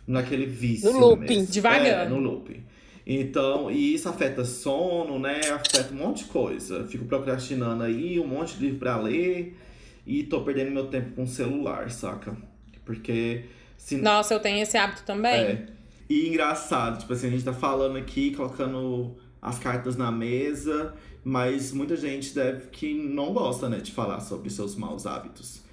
[0.08, 0.92] naquele vício.
[0.92, 1.54] No looping, mesmo.
[1.54, 1.88] devagando.
[1.88, 2.64] É, no looping.
[3.12, 5.40] Então, e isso afeta sono, né?
[5.50, 6.86] Afeta um monte de coisa.
[6.86, 9.58] Fico procrastinando aí, um monte de livro pra ler.
[10.06, 12.38] E tô perdendo meu tempo com o celular, saca?
[12.86, 13.46] Porque
[13.76, 15.34] se Nossa, eu tenho esse hábito também.
[15.34, 15.66] é.
[16.08, 20.94] E engraçado, tipo assim, a gente tá falando aqui, colocando as cartas na mesa,
[21.24, 25.64] mas muita gente deve que não gosta, né, de falar sobre seus maus hábitos.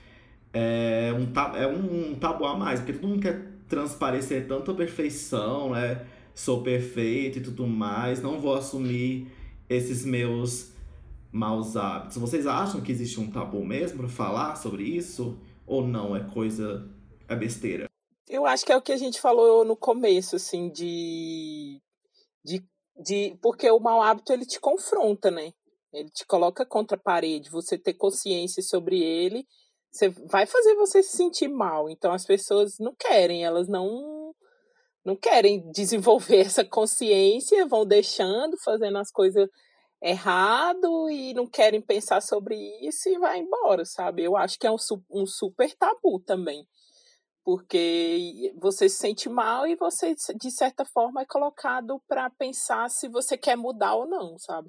[0.55, 6.01] É um, é um tabu a mais, porque todo mundo quer transparecer tanta perfeição, né?
[6.37, 9.27] Sou perfeito e tudo mais, não vou assumir
[9.71, 10.71] esses meus
[11.33, 12.19] maus hábitos.
[12.19, 15.39] Vocês acham que existe um tabu mesmo pra falar sobre isso?
[15.67, 16.15] Ou não?
[16.15, 16.87] É coisa.
[17.27, 17.87] É besteira?
[18.29, 21.81] Eu acho que é o que a gente falou no começo, assim, de.
[22.45, 22.63] de,
[23.03, 25.55] de porque o mau hábito ele te confronta, né?
[25.91, 27.51] Ele te coloca contra a parede.
[27.51, 29.47] Você ter consciência sobre ele,
[29.91, 31.89] você vai fazer você se sentir mal.
[31.89, 34.16] Então as pessoas não querem, elas não
[35.07, 39.49] não querem desenvolver essa consciência, vão deixando, fazendo as coisas
[40.03, 44.25] errado e não querem pensar sobre isso e vai embora, sabe?
[44.25, 44.77] Eu acho que é um,
[45.11, 46.67] um super tabu também
[47.47, 53.09] porque você se sente mal e você, de certa forma, é colocado para pensar se
[53.09, 54.69] você quer mudar ou não, sabe?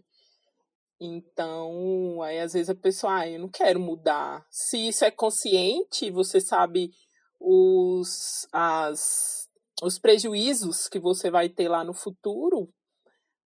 [1.00, 4.46] Então, aí às vezes a pessoa, ah, eu não quero mudar.
[4.52, 6.92] Se isso é consciente, você sabe
[7.40, 9.47] os, as,
[9.82, 12.70] os prejuízos que você vai ter lá no futuro,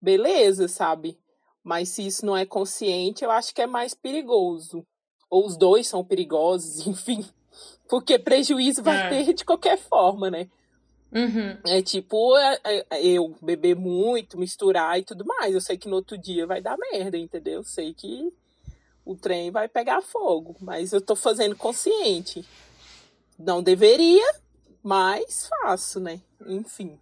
[0.02, 1.20] beleza, sabe?
[1.64, 4.86] Mas se isso não é consciente, eu acho que é mais perigoso.
[5.30, 7.26] Ou os dois são perigosos, enfim.
[7.88, 9.10] Porque prejuízo vai É.
[9.10, 10.50] ter de qualquer forma, né?
[11.12, 11.58] Uhum.
[11.66, 15.54] É tipo é, é, eu beber muito, misturar e tudo mais.
[15.54, 17.56] Eu sei que no outro dia vai dar merda, entendeu?
[17.56, 18.32] Eu sei que
[19.04, 22.46] o trem vai pegar fogo, mas eu tô fazendo consciente.
[23.40, 24.24] Não deveria,
[24.84, 26.20] mas faço, né?
[26.48, 26.98] Enfim.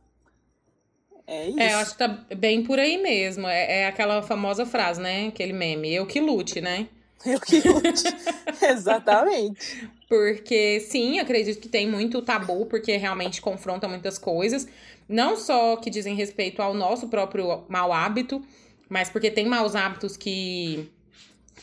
[1.25, 1.59] É isso.
[1.59, 3.47] É, eu acho que tá bem por aí mesmo.
[3.47, 5.27] É, é aquela famosa frase, né?
[5.27, 6.87] Aquele meme, eu que lute, né?
[7.25, 8.03] Eu que lute.
[8.61, 9.89] Exatamente.
[10.07, 14.67] Porque, sim, acredito que tem muito tabu, porque realmente confronta muitas coisas.
[15.09, 18.41] Não só que dizem respeito ao nosso próprio mau hábito,
[18.87, 20.91] mas porque tem maus hábitos que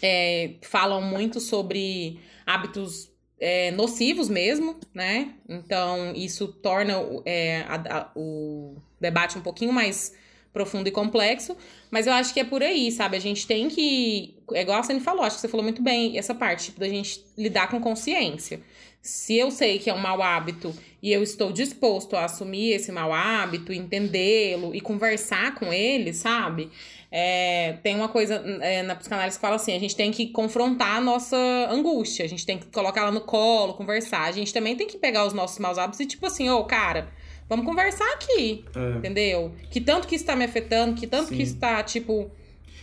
[0.03, 5.35] é, falam muito sobre hábitos é, nocivos mesmo, né?
[5.49, 6.95] Então, isso torna
[7.25, 10.15] é, a- a- o debate um pouquinho mais
[10.55, 11.57] profundo e complexo.
[11.91, 13.17] Mas eu acho que é por aí, sabe?
[13.17, 14.35] A gente tem que.
[14.53, 16.89] É igual a Sani falou, acho que você falou muito bem essa parte, tipo, da
[16.89, 18.61] gente lidar com consciência.
[19.03, 22.91] Se eu sei que é um mau hábito e eu estou disposto a assumir esse
[22.91, 26.71] mau hábito, entendê-lo e conversar com ele, sabe?
[27.11, 30.97] É, tem uma coisa é, na psicanálise que fala assim: a gente tem que confrontar
[30.97, 31.37] a nossa
[31.71, 34.23] angústia, a gente tem que colocar ela no colo, conversar.
[34.23, 37.13] A gente também tem que pegar os nossos maus hábitos e, tipo assim, ô, cara,
[37.49, 38.65] vamos conversar aqui.
[38.75, 38.99] É.
[38.99, 39.53] Entendeu?
[39.71, 41.37] Que tanto que isso tá me afetando, que tanto Sim.
[41.37, 42.31] que isso tá, tipo,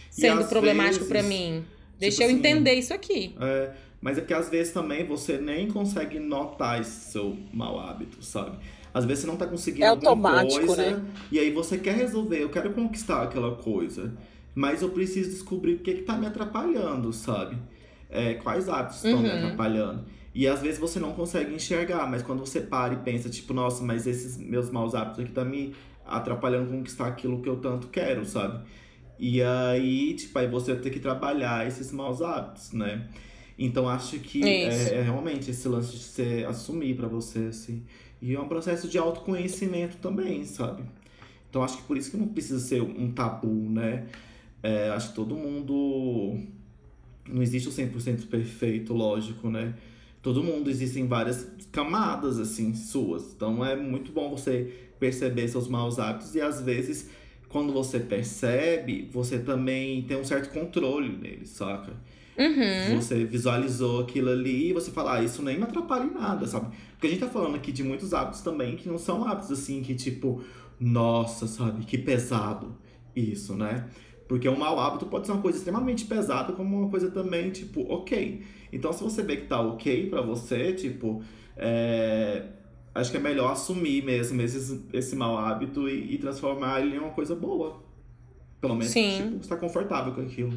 [0.10, 1.66] sendo problemático pra vezes, mim.
[2.00, 3.36] Deixa eu assim, entender isso aqui.
[3.40, 3.72] É,
[4.02, 8.58] mas é que às vezes também você nem consegue notar esse seu mau hábito, sabe?
[8.94, 11.06] Às vezes você não tá conseguindo É alguma automático, coisa, né?
[11.32, 14.12] e aí você quer resolver, eu quero conquistar aquela coisa,
[14.54, 17.56] mas eu preciso descobrir o que que tá me atrapalhando, sabe?
[18.10, 19.38] É, quais hábitos estão me Uhum.
[19.38, 20.04] atrapalhando.
[20.34, 23.84] E às vezes você não consegue enxergar, mas quando você para e pensa, tipo, nossa,
[23.84, 25.74] mas esses meus maus hábitos aqui tá me
[26.06, 28.66] atrapalhando conquistar aquilo que eu tanto quero, sabe?
[29.20, 33.10] E aí, tipo, aí você vai ter que trabalhar esses maus hábitos, né?
[33.58, 37.84] Então acho que é, é realmente esse lance de você assumir pra você, assim.
[38.22, 40.84] E é um processo de autoconhecimento também, sabe?
[41.50, 44.08] Então acho que por isso que não precisa ser um tabu, né?
[44.64, 46.40] É, acho que todo mundo.
[47.28, 49.76] Não existe o 100% perfeito, lógico, né?
[50.22, 53.34] Todo mundo existem várias camadas, assim, suas.
[53.34, 57.10] Então é muito bom você perceber seus maus hábitos e às vezes
[57.52, 61.94] quando você percebe, você também tem um certo controle nele, saca?
[62.38, 62.96] Uhum.
[62.96, 66.74] Você visualizou aquilo ali e você fala, ah, isso nem me atrapalha em nada, sabe?
[66.92, 69.82] Porque a gente tá falando aqui de muitos hábitos também que não são hábitos assim
[69.82, 70.42] que, tipo,
[70.80, 72.76] nossa, sabe, que pesado
[73.16, 73.90] isso, né?
[74.32, 77.82] Porque um mau hábito pode ser uma coisa extremamente pesada, como uma coisa também, tipo,
[77.92, 78.42] ok.
[78.72, 81.22] Então, se você vê que tá ok para você, tipo,
[81.58, 82.44] é...
[82.96, 87.00] acho que é melhor assumir mesmo esse, esse mau hábito e, e transformar ele em
[87.00, 87.84] uma coisa boa.
[88.62, 89.18] Pelo menos, Sim.
[89.18, 90.54] tipo, você tá confortável com aquilo.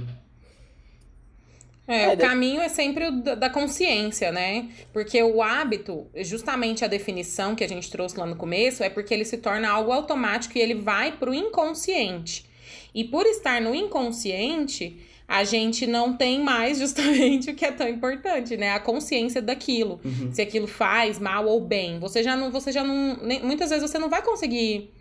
[1.88, 4.68] É, É, o caminho é sempre o da da consciência, né?
[4.92, 9.12] Porque o hábito, justamente a definição que a gente trouxe lá no começo, é porque
[9.12, 12.53] ele se torna algo automático e ele vai pro inconsciente.
[12.94, 17.88] E por estar no inconsciente, a gente não tem mais justamente o que é tão
[17.88, 18.70] importante, né?
[18.70, 20.00] A consciência daquilo.
[20.04, 20.32] Uhum.
[20.32, 21.98] Se aquilo faz mal ou bem.
[21.98, 24.92] Você já não, você já não, nem- muitas vezes você não vai conseguir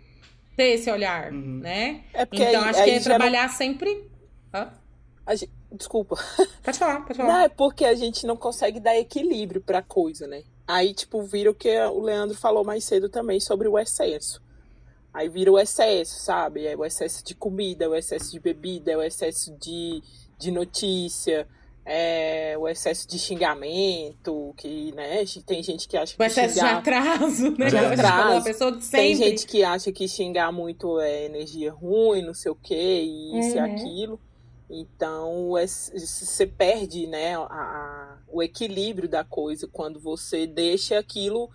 [0.56, 1.58] ter esse olhar, Uhum.
[1.62, 2.02] né?
[2.12, 4.04] É porque Então aí, acho aí que é já não- trabalhar sempre.
[4.52, 4.68] Hã?
[5.26, 6.14] a gente- Desculpa.
[6.62, 7.32] Pode falar, pode falar.
[7.32, 10.44] Não, é porque a gente não consegue dar equilíbrio pra coisa, né?
[10.68, 14.40] Aí, tipo, vira o que o Leandro falou mais cedo também sobre o excesso.
[15.14, 16.66] Aí vira o excesso, sabe?
[16.66, 20.02] É o excesso de comida, é o excesso de bebida, é o excesso de,
[20.36, 21.46] de notícia,
[21.86, 25.24] é o excesso de xingamento, que, né?
[25.46, 26.78] Tem gente que acha que O excesso de xingar...
[26.78, 27.66] atraso, né?
[27.66, 28.38] De falou, atraso.
[28.38, 32.50] a pessoa de Tem gente que acha que xingar muito é energia ruim, não sei
[32.50, 33.64] o que, e isso e Uhum.
[33.64, 34.20] aquilo.
[34.70, 41.48] Então, é- você perde né, a- a- o equilíbrio da coisa quando você deixa aquilo.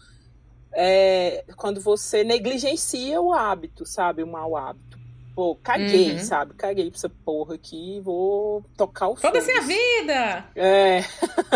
[0.73, 4.23] É, quando você negligencia o hábito, sabe?
[4.23, 4.97] O mau hábito.
[5.35, 6.19] Pô, caguei, Uhum.
[6.19, 6.53] sabe?
[6.55, 9.73] Caguei pra essa porra aqui, vou tocar o Foda-se a foda-se.
[9.73, 10.45] vida!
[10.55, 11.01] É.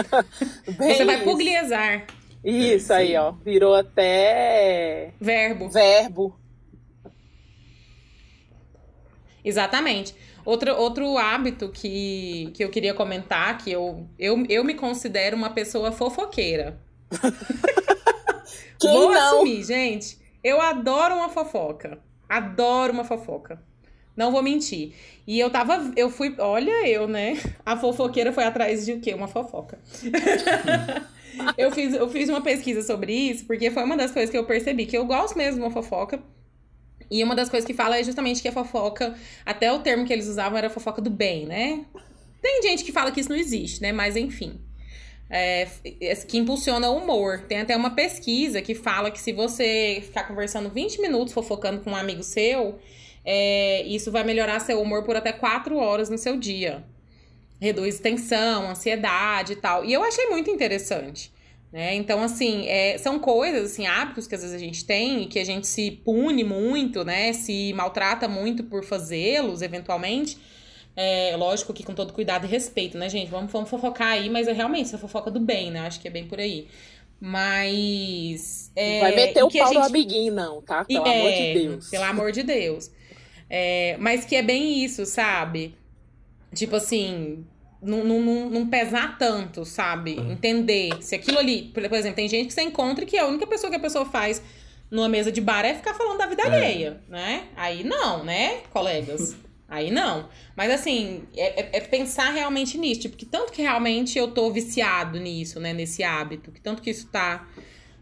[0.78, 1.23] Bem Você vai isso.
[1.26, 2.08] pugliesar.
[2.43, 3.32] Isso aí, ó.
[3.32, 5.69] Virou até Verbo.
[5.69, 6.39] verbo.
[9.43, 10.15] Exatamente.
[10.45, 15.49] Outro, outro hábito que, que eu queria comentar, que eu, eu, eu me considero uma
[15.49, 16.80] pessoa fofoqueira.
[18.88, 19.36] Quem Vou não?
[19.38, 20.17] assumir, gente.
[20.43, 22.00] Eu adoro uma fofoca.
[22.28, 23.62] Adoro uma fofoca.
[24.15, 24.93] Não vou mentir.
[25.26, 25.91] E eu tava.
[25.96, 26.36] Eu fui.
[26.38, 27.39] Olha, eu, né?
[27.65, 29.13] A fofoqueira foi atrás de o quê?
[29.13, 29.80] Uma fofoca.
[31.58, 34.46] eu, fiz, eu fiz uma pesquisa sobre isso, porque foi uma das coisas que eu
[34.46, 36.22] percebi, que eu gosto mesmo de uma fofoca.
[37.10, 39.15] E uma das coisas que fala é justamente que a fofoca,
[39.46, 41.86] até o termo que eles usavam era fofoca do bem, né?
[42.41, 43.91] Tem gente que fala que isso não existe, né?
[43.91, 44.60] Mas enfim.
[45.36, 45.67] É,
[46.28, 47.46] que impulsiona o humor.
[47.48, 51.89] Tem até uma pesquisa que fala que se você ficar conversando 20 minutos fofocando com
[51.89, 52.78] um amigo seu,
[53.26, 56.84] é, isso vai melhorar seu humor por até 4 horas no seu dia.
[57.60, 59.84] Reduz tensão, ansiedade e tal.
[59.84, 61.34] E eu achei muito interessante.
[61.72, 61.96] Né?
[61.96, 65.39] Então, assim, é, são coisas, assim, hábitos que às vezes a gente tem e que
[65.39, 67.34] a gente se pune muito, né?
[67.34, 70.38] Se maltrata muito por fazê-los, eventualmente.
[70.95, 73.29] É, lógico que com todo cuidado e respeito, né, gente?
[73.29, 75.79] Vamos, vamos fofocar aí, mas é realmente essa fofoca do bem, né?
[75.82, 76.67] Acho que é bem por aí.
[77.19, 78.71] Mas.
[78.75, 80.86] é, Vai meter o pau no gente- amiguinho, não, tá?
[80.86, 81.89] Pelo amor de é, Deus.
[81.89, 82.91] Pelo amor de Deus.
[83.49, 85.75] É, mas que é bem isso, sabe?
[86.53, 87.45] Tipo assim,
[87.82, 90.13] não, não, não, pesar tanto, sabe?
[90.19, 90.32] Uhum.
[90.34, 91.63] Entender se aquilo ali.
[91.73, 94.06] Por por exemplo, tem gente que você encontra que a única pessoa que a pessoa
[94.06, 94.41] faz
[94.91, 96.45] numa mesa de bar é ficar falando da vida É.
[96.47, 97.45] alheia, né?
[97.56, 99.36] Aí não, né, colegas?
[99.73, 100.29] Aí não.
[100.55, 103.01] Mas assim, é, é- é pensar realmente nisso.
[103.01, 105.73] Tipo, que tanto que realmente eu tô viciado nisso, né?
[105.73, 106.51] Nesse hábito.
[106.51, 107.47] Que tanto que isso tá.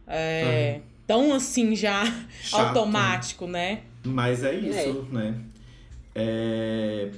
[0.06, 2.04] é, Tão assim já
[2.44, 2.68] Chato, né?
[2.68, 3.82] automático, né?
[4.04, 5.36] Mas é isso, né?
[6.14, 7.10] É...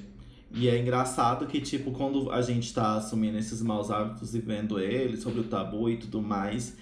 [0.56, 4.80] E é engraçado que, tipo, quando a gente tá assumindo esses maus hábitos e vendo
[4.80, 6.78] eles, sobre o tabu e tudo mais,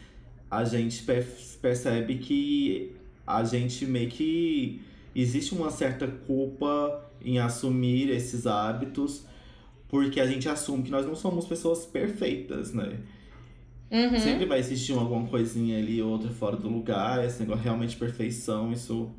[0.50, 1.26] a gente per-
[1.62, 2.94] percebe que
[3.26, 4.82] a gente meio que.
[5.16, 9.26] Existe uma certa culpa em assumir esses hábitos,
[9.88, 13.00] porque a gente assume que nós não somos pessoas perfeitas, né?
[13.92, 14.18] Uhum.
[14.18, 17.24] Sempre vai existir alguma coisinha ali, outra fora do lugar.
[17.26, 19.12] Esse negócio realmente de perfeição, isso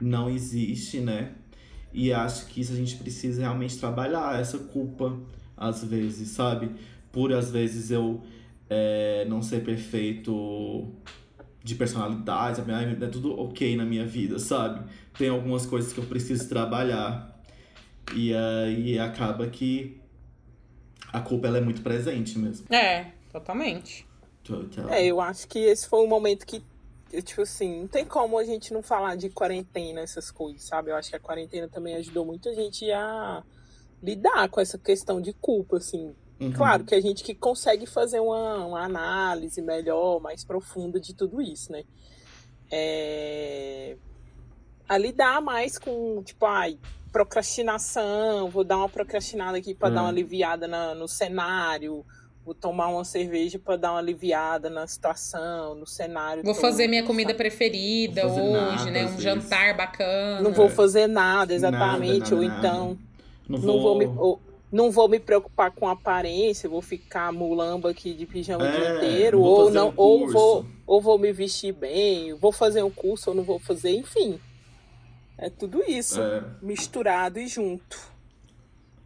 [0.00, 1.32] não existe, né?
[1.92, 5.16] E acho que isso a gente precisa realmente trabalhar, essa culpa,
[5.56, 6.70] às vezes, sabe?
[7.12, 8.20] Por às vezes eu
[8.68, 10.88] é, não ser perfeito
[11.62, 12.72] de personalidade, sabe?
[12.72, 14.84] É tudo ok na minha vida, sabe?
[15.18, 17.36] Tem algumas coisas que eu preciso trabalhar.
[18.14, 20.00] E aí acaba que
[21.12, 22.72] a culpa ela é muito presente mesmo.
[22.72, 24.06] É, totalmente.
[24.44, 24.88] Total.
[24.88, 26.62] É, eu acho que esse foi um momento que,
[27.12, 30.90] eu, tipo assim, não tem como a gente não falar de quarentena, essas coisas, sabe?
[30.90, 33.42] Eu acho que a quarentena também ajudou muito a gente a
[34.02, 36.14] lidar com essa questão de culpa, assim.
[36.40, 36.52] Uhum.
[36.52, 41.42] Claro que a gente que consegue fazer uma, uma análise melhor, mais profunda de tudo
[41.42, 41.84] isso, né?
[42.70, 43.96] É...
[44.88, 46.78] A lidar mais com, tipo, ai,
[47.12, 49.90] procrastinação, vou dar uma procrastinada aqui para É.
[49.92, 52.04] dar uma aliviada na- no cenário,
[52.44, 56.42] vou tomar uma cerveja para dar uma aliviada na situação, no cenário.
[56.42, 57.38] Vou todo, fazer minha comida sabe?
[57.38, 59.02] preferida Vou fazer hoje, nada, né?
[59.04, 59.22] Um vezes.
[59.22, 60.40] jantar bacana.
[60.40, 62.98] Não vou fazer nada, exatamente, Nada, ou nada, então nada.
[63.48, 67.90] Não não vou me ou- não vou me preocupar com a aparência, vou ficar mulamba
[67.90, 71.18] aqui de pijama o É, dia inteiro, vou ou não, um ou vou, ou vou
[71.18, 74.38] me vestir bem, vou fazer um curso ou não vou fazer, enfim.
[75.38, 77.96] É tudo isso É, misturado e junto.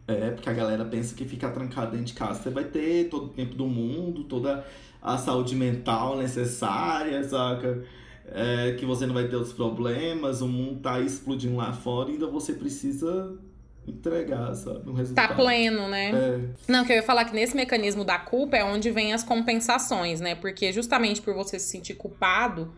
[0.07, 3.25] é, porque a galera pensa que ficar trancado dentro de casa você vai ter todo
[3.27, 4.65] o tempo do mundo, toda
[5.01, 7.83] a saúde mental necessária, saca?
[8.25, 12.13] É, que você não vai ter outros problemas, o mundo tá explodindo lá fora e
[12.13, 13.37] ainda você precisa
[13.85, 14.89] entregar, sabe?
[14.89, 15.27] Um resultado.
[15.27, 16.11] Tá pleno, né?
[16.11, 16.39] É,
[16.71, 20.21] Não, que eu ia falar que nesse mecanismo da culpa é onde vem as compensações,
[20.21, 20.35] né?
[20.35, 22.73] Porque justamente por você se sentir culpado,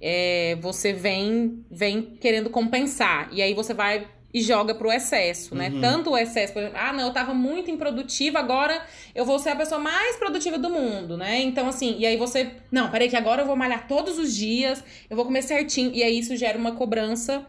[0.00, 3.28] é, você vem, vem querendo compensar.
[3.32, 5.70] E aí você vai e joga pro excesso, né?
[5.70, 5.80] Uhum.
[5.80, 8.84] Tanto o excesso, por exemplo, ah, não, eu tava muito improdutiva, agora
[9.14, 11.40] eu vou ser a pessoa mais produtiva do mundo, né?
[11.40, 14.84] Então, assim, e aí você, não, peraí, que agora eu vou malhar todos os dias,
[15.08, 17.46] eu vou comer certinho, e aí isso gera uma cobrança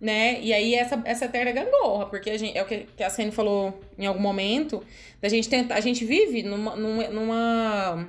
[0.00, 0.40] né?
[0.40, 3.30] E aí essa, essa eterna gangorra, porque a gente, é o que, que a Cene
[3.30, 4.82] falou em algum momento,
[5.20, 8.08] da gente tentar, a gente vive numa, numa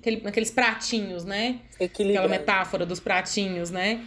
[0.00, 1.60] aquele, naqueles pratinhos, né?
[1.78, 4.00] Aquela metáfora dos pratinhos, né?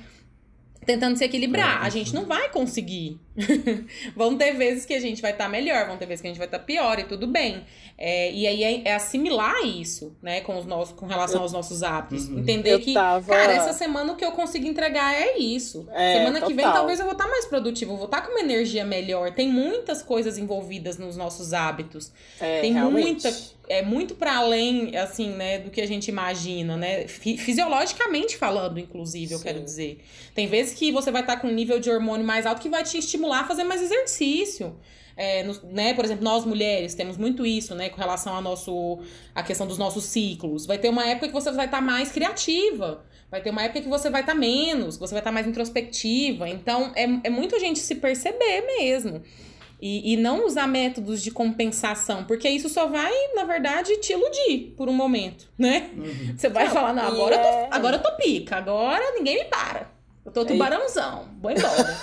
[0.85, 1.81] Tentando se equilibrar.
[1.81, 3.19] A gente não vai conseguir.
[4.15, 6.37] vão ter vezes que a gente vai estar melhor, vão ter vezes que a gente
[6.37, 7.63] vai estar pior e tudo bem.
[7.97, 11.83] É, e aí é, é assimilar isso, né, com, os nossos, com relação aos nossos
[11.83, 12.27] hábitos.
[12.27, 12.39] Uhum.
[12.39, 15.87] Entender Eu que, tava- cara, essa semana o que eu consigo entregar é isso.
[15.91, 16.73] É, semana que vem total.
[16.73, 19.31] talvez eu vou estar mais produtivo, vou estar com uma energia melhor.
[19.31, 22.11] Tem muitas coisas envolvidas nos nossos hábitos.
[22.39, 23.23] É, Tem realmente.
[23.23, 23.29] muita.
[23.69, 27.07] É muito para além, assim, né, do que a gente imagina, né?
[27.07, 29.43] Fi- Fisiologicamente falando, inclusive, eu Sim.
[29.43, 29.99] quero dizer.
[30.35, 32.83] Tem vezes que você vai estar com um nível de hormônio mais alto que vai
[32.83, 34.75] te estimular a fazer mais exercício.
[35.15, 38.99] É, no- né, por exemplo, nós mulheres temos muito isso, né, com relação a nosso,
[39.33, 40.65] a questão dos nossos ciclos.
[40.65, 43.05] Vai ter uma época que você vai estar mais criativa.
[43.31, 46.49] Vai ter uma época que você vai estar menos, que você vai estar mais introspectiva.
[46.49, 49.21] Então, é, é muito a gente se perceber mesmo.
[49.85, 54.73] E, e não usar métodos de compensação, porque isso só vai, na verdade, te iludir
[54.77, 55.89] por um momento, né?
[55.97, 56.33] uhum.
[56.37, 59.39] Você vai Não, falar, não, agora, eu é- tô, agora eu tô pica, agora ninguém
[59.39, 59.91] me para.
[60.25, 62.01] Eu tô tubarãozão, vou embora.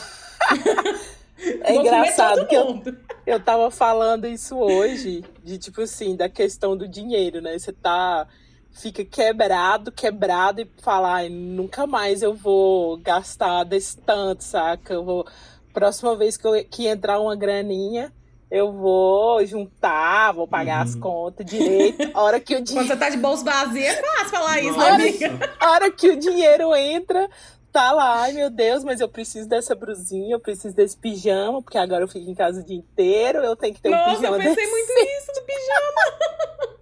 [1.62, 2.98] É Vou engraçado todo que eu, mundo.
[3.26, 7.58] eu tava falando isso hoje, de tipo assim, da questão do dinheiro, né?
[7.58, 8.26] Você tá.
[8.72, 14.92] Fica quebrado, quebrado e falar, "Ai, nunca mais eu vou gastar desse tanto, saca?
[14.94, 15.26] Eu vou.
[15.72, 18.12] Próxima vez que, eu, que entrar uma graninha,
[18.50, 21.00] eu vou juntar, vou pagar as Uhum.
[21.00, 22.10] contas direito.
[22.14, 22.88] A hora que o Quando dinheiro.
[22.88, 24.94] você tá de bolso vazio, é fácil falar isso, né, Nossa.
[24.94, 25.56] amiga?
[25.60, 27.30] A hora que o dinheiro entra,
[27.72, 31.78] tá lá, ai meu Deus, mas eu preciso dessa brusinha, eu preciso desse pijama, porque
[31.78, 34.36] agora eu fico em casa o dia inteiro, eu tenho que ter um Nossa, pijama
[34.36, 34.70] eu pensei desse.
[34.70, 36.00] muito nisso do pijama.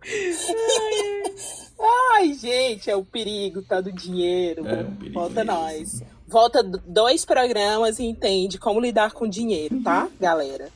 [2.14, 4.66] Ai, gente, é o perigo, tá do dinheiro.
[4.66, 5.52] É um perigo Volta mesmo.
[5.60, 6.02] nós.
[6.28, 10.68] Volta dois programas e entende como lidar com dinheiro, tá, galera?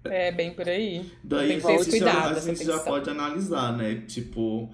[0.02, 1.04] É bem por aí.
[1.22, 4.02] Daí Tem que cuidado, já, a gente já pode analisar, né?
[4.08, 4.72] Tipo,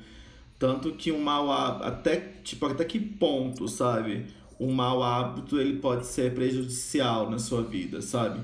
[0.57, 4.27] tanto que um mau hábito, até, tipo, até que ponto, sabe?
[4.59, 8.41] Um mau hábito, ele pode ser prejudicial na sua vida, sabe?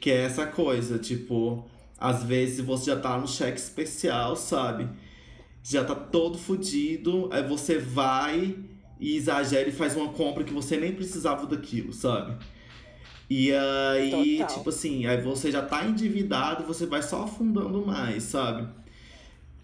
[0.00, 1.68] Que é essa coisa, tipo,
[1.98, 4.88] às vezes você já tá no cheque especial, sabe?
[5.62, 8.56] Já tá todo fudido, aí você vai
[9.00, 12.36] e exagera e faz uma compra que você nem precisava daquilo, sabe?
[13.30, 14.56] E aí, Total.
[14.56, 18.66] tipo assim, aí você já tá endividado, você vai só afundando mais, sabe?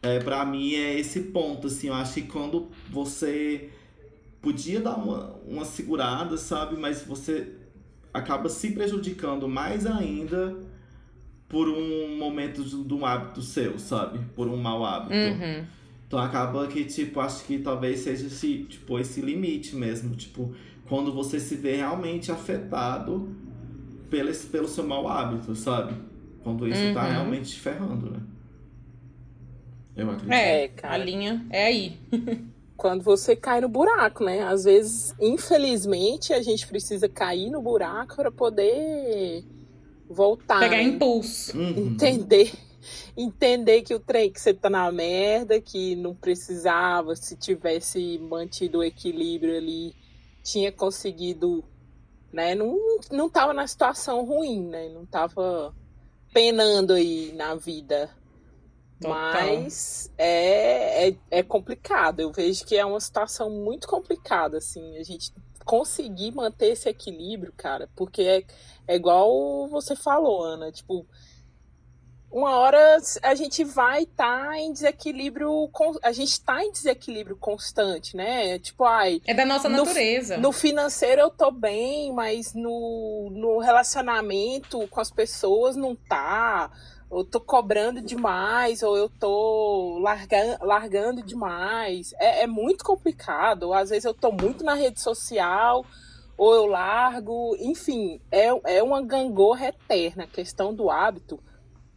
[0.02, 3.70] É, pra mim é esse ponto, assim, eu acho que quando você
[4.42, 6.76] podia dar uma, uma segurada, sabe?
[6.76, 7.54] Mas você
[8.12, 10.54] acaba se prejudicando mais ainda
[11.48, 14.20] por um momento de, de um hábito seu, sabe?
[14.36, 15.14] Por um mau hábito.
[15.14, 15.64] Uhum.
[16.14, 20.14] Então acaba que, tipo, acho que talvez seja esse, tipo, esse limite mesmo.
[20.14, 20.54] Tipo,
[20.88, 23.34] quando você se vê realmente afetado
[24.08, 25.92] pelo, esse- pelo seu mau hábito, sabe?
[26.44, 27.10] Quando isso tá Uhum.
[27.10, 28.20] realmente te ferrando, né?
[29.96, 30.32] Eu acredito.
[30.32, 30.94] É, É, cara.
[30.94, 31.98] a linha é aí.
[32.76, 34.44] Quando você cai no buraco, né?
[34.44, 39.44] Às vezes, infelizmente, a gente precisa cair no buraco para poder
[40.08, 40.60] voltar.
[40.60, 40.84] Pegar né?
[40.84, 41.58] impulso.
[41.58, 41.96] Uhum.
[43.16, 48.78] Entender que o trem que você tá na merda, que não precisava, se tivesse mantido
[48.78, 49.94] o equilíbrio ali,
[50.42, 51.64] tinha conseguido,
[52.32, 52.54] né?
[52.54, 52.78] Não,
[53.10, 54.88] não tava na situação ruim, né?
[54.88, 55.74] Não tava
[56.32, 58.10] penando aí na vida.
[59.00, 59.18] Total.
[59.18, 62.20] Mas é, é, é complicado.
[62.20, 64.96] Eu vejo que é uma situação muito complicada, assim.
[64.98, 65.32] A gente
[65.64, 68.44] conseguir manter esse equilíbrio, cara, porque é,
[68.86, 71.06] é igual você falou, Ana, tipo,
[72.34, 75.70] uma hora a gente vai estar tá em desequilíbrio,
[76.02, 78.58] a gente está em desequilíbrio constante, né?
[78.58, 79.22] Tipo, ai.
[79.24, 80.36] É da nossa natureza.
[80.36, 86.72] No, no financeiro eu tô bem, mas no, no relacionamento com as pessoas não tá.
[87.08, 92.12] Eu tô cobrando demais, ou eu tô larga, largando demais.
[92.18, 93.72] É, é muito complicado.
[93.72, 95.86] Às vezes eu tô muito na rede social,
[96.36, 97.56] ou eu largo.
[97.60, 100.24] Enfim, é, é uma gangorra eterna.
[100.24, 101.38] A questão do hábito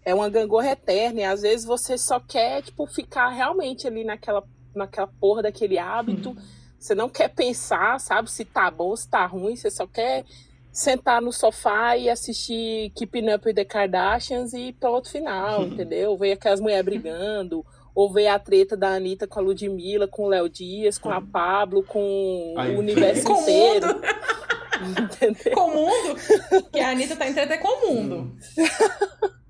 [0.07, 1.19] é uma gangorra eterna.
[1.19, 4.41] E às vezes você só quer, tipo, ficar realmente ali naquela,
[4.73, 6.29] naquela porra daquele hábito.
[6.29, 6.37] Uhum.
[6.79, 9.57] Você não quer pensar, sabe, se tá bom, se tá ruim.
[9.57, 10.23] Você só quer
[10.71, 15.67] sentar no sofá e assistir Keeping Up with the Kardashians e pronto, final, uhum.
[15.67, 16.15] entendeu?
[16.15, 17.65] Ver aquelas mulheres brigando.
[17.93, 21.17] Ou ver a treta da Anitta com a Ludmilla, com o Léo Dias, com a
[21.17, 21.25] uhum.
[21.25, 23.87] Pablo, com Aí, o universo com inteiro.
[23.89, 26.69] O com o mundo?
[26.71, 28.37] Que a Anitta tá em treta com o mundo.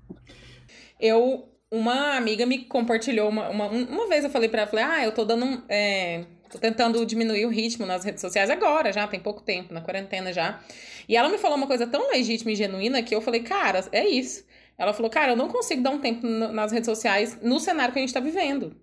[1.00, 5.04] Eu, uma amiga me compartilhou uma, uma, uma vez eu falei para ela, falei, ah,
[5.04, 9.06] eu tô dando um, é, tô tentando diminuir o ritmo nas redes sociais agora, já
[9.06, 10.60] tem pouco tempo, na quarentena já.
[11.08, 14.06] E ela me falou uma coisa tão legítima e genuína que eu falei, cara, é
[14.06, 14.44] isso.
[14.76, 17.98] Ela falou, cara, eu não consigo dar um tempo nas redes sociais no cenário que
[17.98, 18.76] a gente tá vivendo.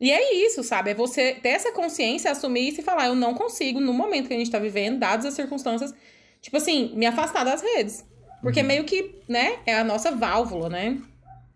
[0.00, 0.90] E é isso, sabe?
[0.90, 4.34] É você ter essa consciência, assumir isso e falar, eu não consigo, no momento que
[4.34, 5.94] a gente tá vivendo, dadas as circunstâncias,
[6.40, 8.04] tipo assim, me afastar das redes.
[8.44, 8.66] Porque uhum.
[8.66, 10.98] meio que, né, é a nossa válvula, né?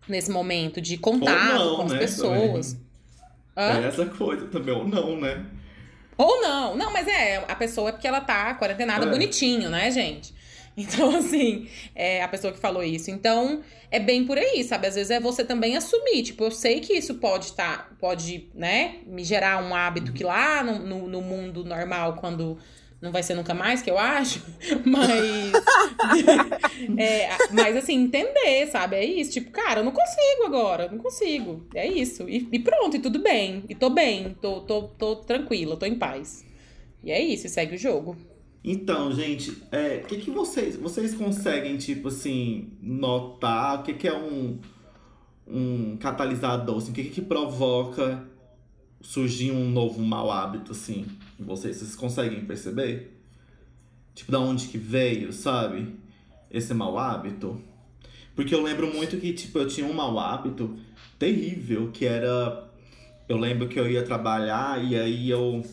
[0.07, 2.77] Nesse momento de contato não, com as né, pessoas.
[3.55, 5.45] É essa coisa também, ou não, né?
[6.17, 6.75] Ou não.
[6.75, 9.09] Não, mas é, a pessoa é porque ela tá quarentenada é.
[9.09, 10.37] bonitinho, né, gente?
[10.77, 13.11] Então, assim, é a pessoa que falou isso.
[13.11, 13.61] Então,
[13.91, 14.87] é bem por aí, sabe?
[14.87, 16.23] Às vezes é você também assumir.
[16.23, 20.23] Tipo, eu sei que isso pode estar, tá, pode, né, me gerar um hábito que
[20.23, 22.57] lá no, no, no mundo normal, quando
[23.01, 24.43] não vai ser nunca mais, que eu acho,
[24.85, 25.53] mas.
[26.97, 28.97] é, mas assim, entender, sabe?
[28.97, 29.31] É isso.
[29.31, 31.65] Tipo, cara, eu não consigo agora, não consigo.
[31.73, 32.27] É isso.
[32.27, 33.63] E, e pronto, e tudo bem.
[33.69, 36.45] E tô bem, tô, tô, tô tranquila, tô em paz.
[37.03, 38.17] E é isso, segue o jogo.
[38.61, 40.75] Então, gente, o é, que, que vocês.
[40.75, 44.59] Vocês conseguem, tipo assim, notar o que, que é um,
[45.47, 46.77] um catalisador?
[46.77, 48.27] Assim, o que, que provoca
[48.99, 51.05] surgir um novo mau hábito, assim?
[51.43, 51.77] Vocês?
[51.77, 53.19] Vocês conseguem perceber?
[54.13, 55.95] Tipo, da onde que veio, sabe?
[56.51, 57.61] Esse mau hábito.
[58.35, 60.77] Porque eu lembro muito que, tipo, eu tinha um mau hábito
[61.17, 62.67] terrível, que era...
[63.27, 65.63] Eu lembro que eu ia trabalhar e aí eu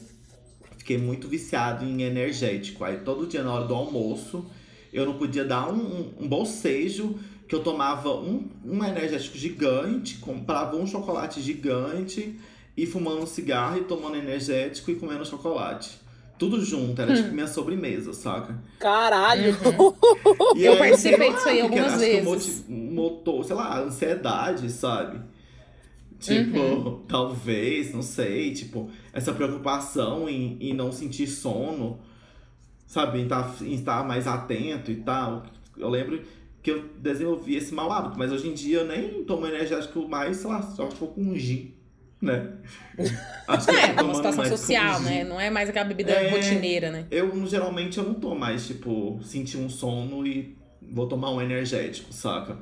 [0.76, 2.84] fiquei muito viciado em energético.
[2.84, 4.46] Aí todo dia na hora do almoço,
[4.92, 10.76] eu não podia dar um, um bolsejo que eu tomava um, um energético gigante, comprava
[10.76, 12.38] um chocolate gigante
[12.76, 15.98] e fumando um cigarro e tomando energético e comendo chocolate.
[16.38, 17.32] Tudo junto, era tipo hum.
[17.32, 18.62] minha sobremesa, saca?
[18.78, 19.52] Caralho!
[19.52, 19.94] Uhum.
[20.60, 22.64] eu participei disso aí algumas era, vezes.
[22.66, 25.18] Que motor, sei lá, ansiedade, sabe?
[26.18, 27.02] Tipo, uhum.
[27.08, 32.00] talvez, não sei, tipo, essa preocupação em, em não sentir sono,
[32.86, 33.20] sabe?
[33.20, 35.46] Em estar, tá, em estar mais atento e tal.
[35.74, 36.20] Eu lembro
[36.62, 40.36] que eu desenvolvi esse mau hábito, mas hoje em dia eu nem tomo energético mais,
[40.36, 41.75] sei lá, só tipo com um gin
[42.20, 42.52] né?
[43.46, 45.24] Acho que é, é uma situação social, né?
[45.24, 47.06] Não é mais aquela bebida é, rotineira, né?
[47.10, 52.12] Eu, geralmente, eu não tô mais, tipo, sentir um sono e vou tomar um energético,
[52.12, 52.58] saca?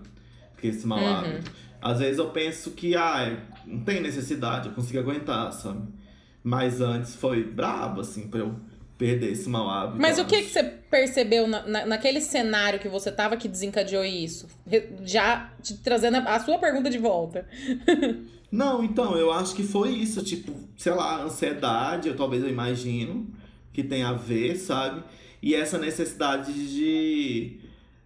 [0.53, 1.41] Porque esse mau uhum.
[1.81, 3.37] Às vezes eu penso que, ah,
[3.67, 5.87] não tem necessidade, eu consigo aguentar, sabe?
[6.43, 8.55] Mas antes foi brabo, assim, pra eu
[8.97, 10.01] perder esse mau hábito.
[10.01, 10.63] Mas o que, que você
[10.95, 14.47] percebeu na, na, naquele cenário que você tava que desencadeou isso?
[15.05, 17.45] Já te trazendo a, a sua pergunta de volta.
[18.49, 23.27] Não, então, eu acho que foi isso, tipo, sei lá, ansiedade, eu talvez eu imagino
[23.73, 25.03] que tem a ver, sabe?
[25.43, 27.59] E essa necessidade de,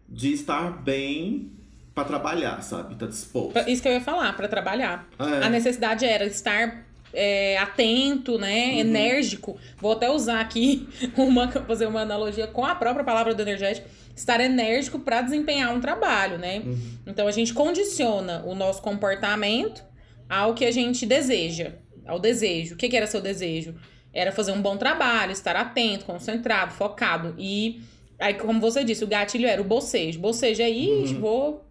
[0.08, 1.52] de estar bem
[1.94, 2.94] para trabalhar, sabe?
[2.94, 3.58] Tá disposto.
[3.68, 5.06] Isso que eu ia falar, para trabalhar.
[5.18, 5.44] É.
[5.44, 8.72] A necessidade era estar é, atento, né?
[8.72, 8.78] Uhum.
[8.80, 9.58] Enérgico.
[9.76, 13.88] Vou até usar aqui uma fazer uma analogia com a própria palavra do energético.
[14.14, 16.62] Estar enérgico para desempenhar um trabalho, né?
[16.64, 16.78] Uhum.
[17.06, 19.84] Então a gente condiciona o nosso comportamento
[20.28, 21.72] ao que a gente deseja,
[22.06, 22.74] ao desejo.
[22.74, 23.74] O que, que era seu desejo?
[24.12, 27.34] Era fazer um bom trabalho, estar atento, concentrado, focado.
[27.38, 27.80] E
[28.18, 30.18] aí, como você disse, o gatilho era o bocejo.
[30.18, 31.20] Bocejo é, ih, uhum.
[31.20, 31.64] vou,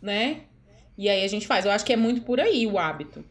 [0.00, 0.42] né?
[0.96, 1.64] E aí a gente faz.
[1.64, 3.24] Eu acho que é muito por aí o hábito.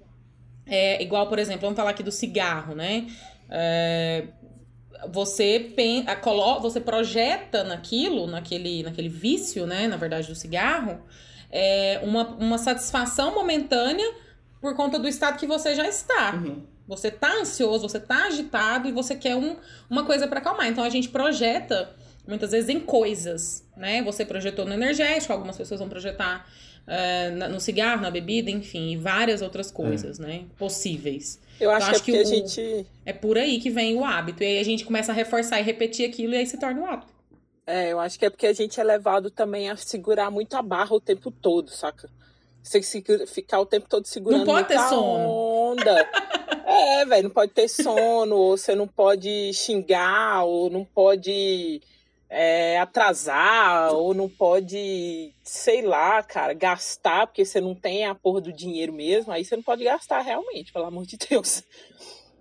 [0.68, 3.08] É igual, por exemplo, vamos falar aqui do cigarro, né?
[3.50, 4.26] É,
[5.12, 6.16] você pensa,
[6.60, 9.88] você projeta naquilo, naquele, naquele vício, né?
[9.88, 11.02] Na verdade, do cigarro,
[11.52, 14.12] é uma, uma satisfação momentânea
[14.60, 16.34] por conta do estado que você já está.
[16.36, 16.64] Uhum.
[16.88, 19.58] Você tá ansioso, você tá agitado e você quer um,
[19.90, 20.68] uma coisa para acalmar.
[20.68, 21.94] Então a gente projeta
[22.28, 24.02] muitas vezes em coisas, né?
[24.04, 26.48] Você projetou no energético, algumas pessoas vão projetar
[26.88, 30.24] uh, no cigarro, na bebida, enfim, várias outras coisas, é.
[30.24, 30.46] né?
[30.58, 31.40] Possíveis.
[31.60, 32.86] Eu acho, então, acho que, é que, a gente.
[33.06, 34.44] É por aí que vem o hábito.
[34.44, 36.86] E aí a gente começa a reforçar e repetir aquilo e aí se torna um
[36.86, 37.12] hábito.
[37.66, 40.62] É, eu acho que é porque a gente é levado também a segurar muito a
[40.62, 42.10] barra o tempo todo, saca?
[42.64, 42.82] Você
[43.28, 45.72] ficar o tempo todo segurando não pode ter sono.
[45.72, 46.10] onda.
[46.66, 51.82] é, velho, não pode ter sono, ou você não pode xingar, ou não pode
[52.30, 58.42] é, atrasar, ou não pode, sei lá, cara, gastar, porque você não tem a porra
[58.42, 61.64] do dinheiro mesmo, aí você não pode gastar realmente, pelo amor de Deus.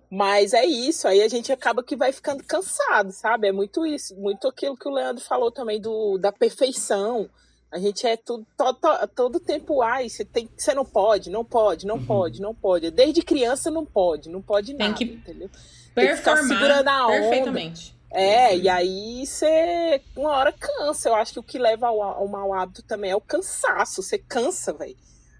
[0.09, 3.47] Mas é isso, aí a gente acaba que vai ficando cansado, sabe?
[3.47, 7.29] É muito isso, muito aquilo que o Leandro falou também do, da perfeição.
[7.69, 8.79] A gente é tudo, todo,
[9.13, 12.05] todo tempo, ai, você, tem, você não pode, não pode, não uhum.
[12.05, 12.89] pode, não pode.
[12.89, 15.49] Desde criança não pode, não pode nada, tem que entendeu?
[15.93, 17.19] Tem que ficar segurando a onda.
[17.19, 17.96] Perfeitamente.
[18.11, 21.09] É, e aí você uma hora cansa.
[21.09, 24.01] Eu acho que o que leva ao, ao mau hábito também é o cansaço.
[24.01, 24.95] Você cansa, velho.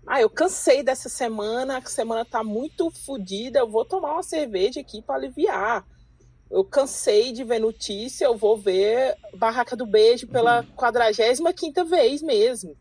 [0.06, 4.80] Ah, eu cansei dessa semana, a semana tá muito fodida, eu vou tomar uma cerveja
[4.80, 5.86] aqui para aliviar.
[6.50, 12.22] Eu cansei de ver notícia, eu vou ver Barraca do Beijo pela 45 quinta vez
[12.22, 12.74] mesmo.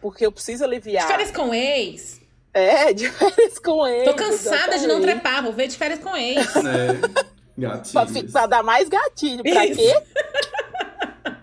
[0.00, 1.06] Porque eu preciso aliviar.
[1.06, 2.22] De férias com ex.
[2.54, 4.04] É, de férias com ex.
[4.04, 4.80] Tô cansada exatamente.
[4.80, 6.56] de não trepar, vou ver de férias com ex.
[6.56, 7.92] É, gatilho.
[7.92, 9.42] Pra, pra, dar mais gatilho.
[9.42, 9.80] Pra Isso.
[9.80, 10.02] quê?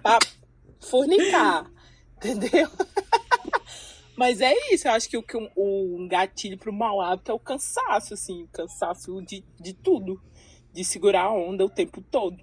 [0.02, 0.20] pra
[0.80, 1.70] furnicar.
[2.18, 2.70] Entendeu?
[4.16, 7.34] Mas é isso, eu acho que o, que um, um gatilho pro mau hábito é
[7.34, 10.22] o cansaço, assim, o cansaço de, de tudo.
[10.74, 12.38] De segurar a onda o tempo todo.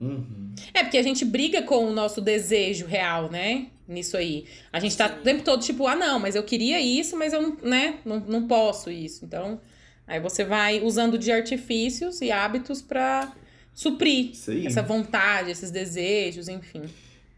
[0.00, 0.54] Uhum.
[0.72, 3.70] É, porque a gente briga com o nosso desejo real, né?
[3.86, 4.46] Nisso aí.
[4.72, 7.42] A gente tá o tempo todo tipo, ah, não, mas eu queria isso, mas eu
[7.42, 9.24] não, né, não, não posso isso.
[9.24, 9.60] Então,
[10.06, 13.32] aí você vai usando de artifícios e hábitos para
[13.74, 14.32] suprir
[14.64, 16.82] essa vontade, esses desejos, enfim.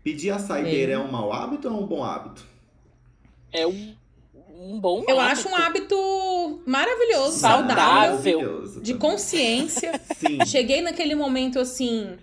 [0.04, 0.94] Pedir a saideira é.
[0.94, 2.46] é um mau hábito ou é um bom hábito?
[3.52, 3.94] é um,
[4.58, 5.96] um bom Eu acho um hábito
[6.66, 10.00] maravilhoso, saudável, saudável de consciência.
[10.16, 10.44] Sim.
[10.44, 12.16] Cheguei naquele momento assim,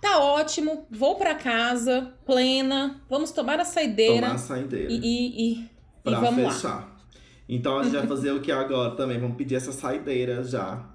[0.00, 4.26] tá ótimo, vou para casa, plena, vamos tomar a saideira.
[4.26, 4.92] Tomar a saideira.
[4.92, 5.70] E, e, e,
[6.02, 6.68] pra e vamos fechar.
[6.68, 6.99] lá.
[7.50, 9.18] Então a gente vai fazer o que agora também?
[9.18, 10.88] Vamos pedir essa saideira já.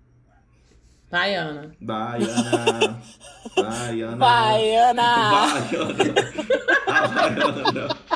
[1.11, 1.75] Vai, Ana.
[3.57, 5.05] Ah, vai, Ana.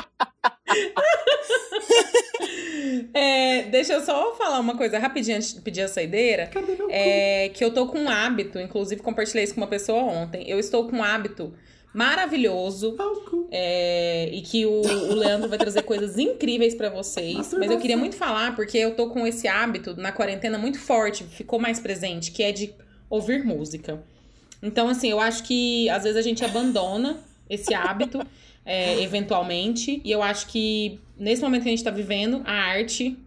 [3.13, 6.47] É, deixa eu só falar uma coisa rapidinho antes de pedir a saideira.
[6.89, 10.49] É, que eu tô com um hábito, inclusive compartilhei isso com uma pessoa ontem.
[10.49, 11.53] Eu estou com um hábito
[11.95, 12.97] maravilhoso.
[13.49, 17.53] É, e que o, o, Leandro vai trazer coisas incríveis para vocês.
[17.57, 21.23] Mas eu queria muito falar, porque eu tô com esse hábito na quarentena muito forte,
[21.23, 22.73] ficou mais presente, que é de
[23.09, 24.03] ouvir música.
[24.61, 27.19] Então, assim, eu acho que às vezes a gente abandona
[27.49, 28.19] esse hábito
[28.65, 30.01] é, eventualmente.
[30.03, 33.17] E eu acho que nesse momento que a gente está vivendo, a arte,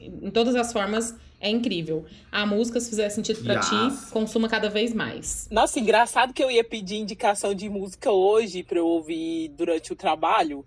[0.00, 2.06] em todas as formas, é incrível.
[2.32, 3.68] A música, se fizer sentido para yes.
[3.68, 5.46] ti, consuma cada vez mais.
[5.50, 9.96] Nossa, engraçado que eu ia pedir indicação de música hoje para eu ouvir durante o
[9.96, 10.64] trabalho.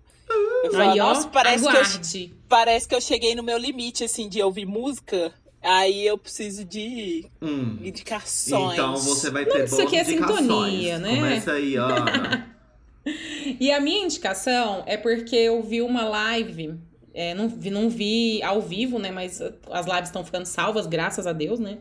[0.62, 1.98] Eu falo, Aí, ó, Nossa, parece aguarde.
[1.98, 5.32] que, eu, parece que eu cheguei no meu limite, assim, de ouvir música.
[5.60, 7.78] Aí eu preciso de hum.
[7.82, 8.74] indicações.
[8.74, 11.16] Então você vai ter Não, Isso aqui é sintonia, né?
[11.16, 12.56] Começa aí, Ana.
[13.58, 16.78] e a minha indicação é porque eu vi uma live,
[17.18, 19.10] é, não, vi, não vi ao vivo, né?
[19.10, 19.40] Mas
[19.72, 21.78] as lives estão ficando salvas, graças a Deus, né?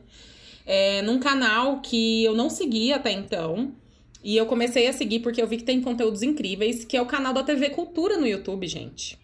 [0.65, 3.71] É, num canal que eu não seguia até então.
[4.23, 7.05] E eu comecei a seguir porque eu vi que tem conteúdos incríveis, que é o
[7.05, 9.15] canal da TV Cultura no YouTube, gente.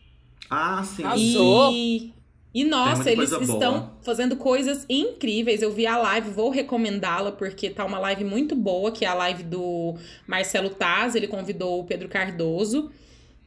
[0.47, 1.03] Ah, sim.
[1.18, 2.14] E
[2.53, 3.97] e nossa, eles estão boa.
[4.03, 5.64] fazendo coisas incríveis.
[5.64, 9.16] Eu vi a live, vou recomendá-la porque tá uma live muito boa, que é a
[9.16, 9.95] live do
[10.28, 12.91] Marcelo Taz, ele convidou o Pedro Cardoso.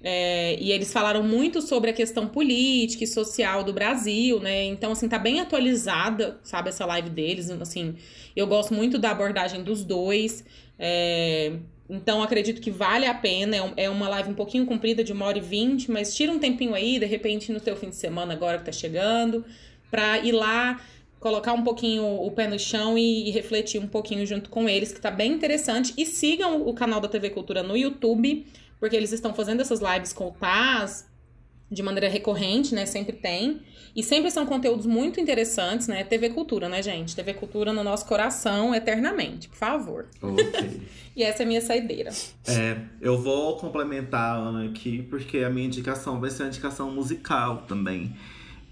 [0.03, 4.64] É, e eles falaram muito sobre a questão política e social do Brasil, né?
[4.64, 7.51] Então, assim, tá bem atualizada, sabe, essa live deles.
[7.51, 7.97] Assim,
[8.34, 10.44] eu gosto muito da abordagem dos dois.
[10.78, 11.55] É,
[11.88, 13.57] então, acredito que vale a pena.
[13.57, 16.38] É, é uma live um pouquinho comprida, de uma hora e vinte, mas tira um
[16.38, 19.44] tempinho aí, de repente, no teu fim de semana, agora que tá chegando,
[19.90, 20.80] pra ir lá,
[21.18, 24.92] colocar um pouquinho o pé no chão e, e, refletir um pouquinho junto com eles,
[24.92, 25.94] que tá bem interessante.
[25.97, 28.44] E sigam o canal da TV Cultura no YouTube,
[28.79, 31.07] porque eles estão fazendo essas lives com o Taz
[31.70, 32.87] de maneira recorrente, né?
[32.87, 33.61] Sempre tem.
[33.95, 36.05] E sempre são conteúdos muito interessantes, né?
[36.05, 37.16] TV Cultura, né, gente?
[37.16, 40.07] TV Cultura no nosso coração eternamente, por favor.
[40.22, 40.83] Ok.
[41.16, 42.11] e essa é a minha saideira.
[42.47, 46.91] É, eu vou complementar a Ana aqui, porque a minha indicação vai ser uma indicação
[46.91, 48.14] musical também.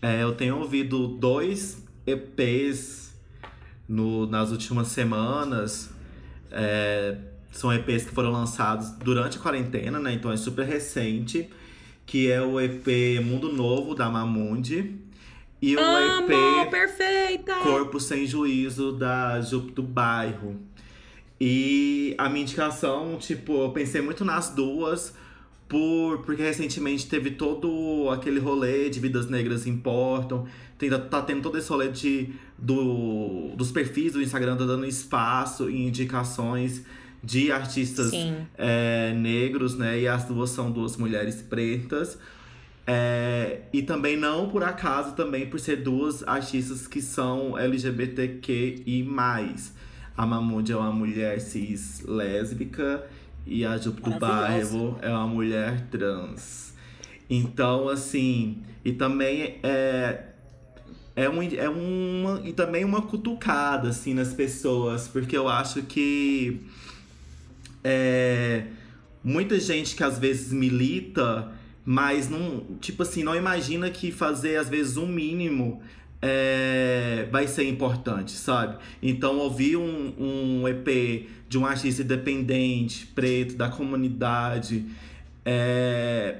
[0.00, 3.14] É, eu tenho ouvido dois EPs
[3.88, 5.90] no, nas últimas semanas.
[6.50, 7.16] É,
[7.54, 10.12] são EPs que foram lançados durante a quarentena, né?
[10.12, 11.48] Então é super recente.
[12.04, 12.86] Que é o EP
[13.24, 14.96] Mundo Novo, da Mamundi.
[15.62, 17.54] E o Amo, EP perfeita!
[17.62, 20.60] Corpo Sem Juízo, da Jupe do Bairro.
[21.40, 25.14] E a minha indicação, tipo, eu pensei muito nas duas,
[25.68, 30.44] por, porque recentemente teve todo aquele rolê de Vidas Negras Importam.
[30.76, 35.70] Tem, tá tendo todo esse rolê de, do, dos perfis do Instagram, tá dando espaço
[35.70, 36.82] e indicações
[37.24, 38.12] de artistas
[38.56, 40.00] é, negros, né?
[40.00, 42.18] E as duas são duas mulheres pretas.
[42.86, 49.06] É, e também não por acaso, também por ser duas artistas que são LGBTQI+.
[50.16, 53.04] A Mamundi é uma mulher cis lésbica
[53.46, 56.74] e a Jupe do Bairro é uma mulher trans.
[57.28, 60.26] Então, assim, e também é,
[61.16, 62.40] é, um, é uma.
[62.44, 66.60] E também uma cutucada, assim, nas pessoas, porque eu acho que
[67.84, 68.64] é,
[69.22, 71.52] muita gente que às vezes milita
[71.84, 75.82] mas não, tipo assim, não imagina que fazer às vezes um mínimo
[76.22, 78.78] é, vai ser importante, sabe?
[79.02, 84.86] Então ouvir um, um EP de um artista independente, preto, da comunidade,
[85.44, 86.38] é,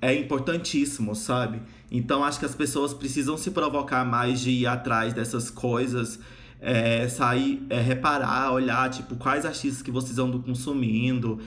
[0.00, 1.60] é importantíssimo, sabe?
[1.90, 6.18] Então acho que as pessoas precisam se provocar mais de ir atrás dessas coisas.
[6.64, 11.40] É, sair, é, reparar, olhar, tipo, quais artistas que vocês andam consumindo.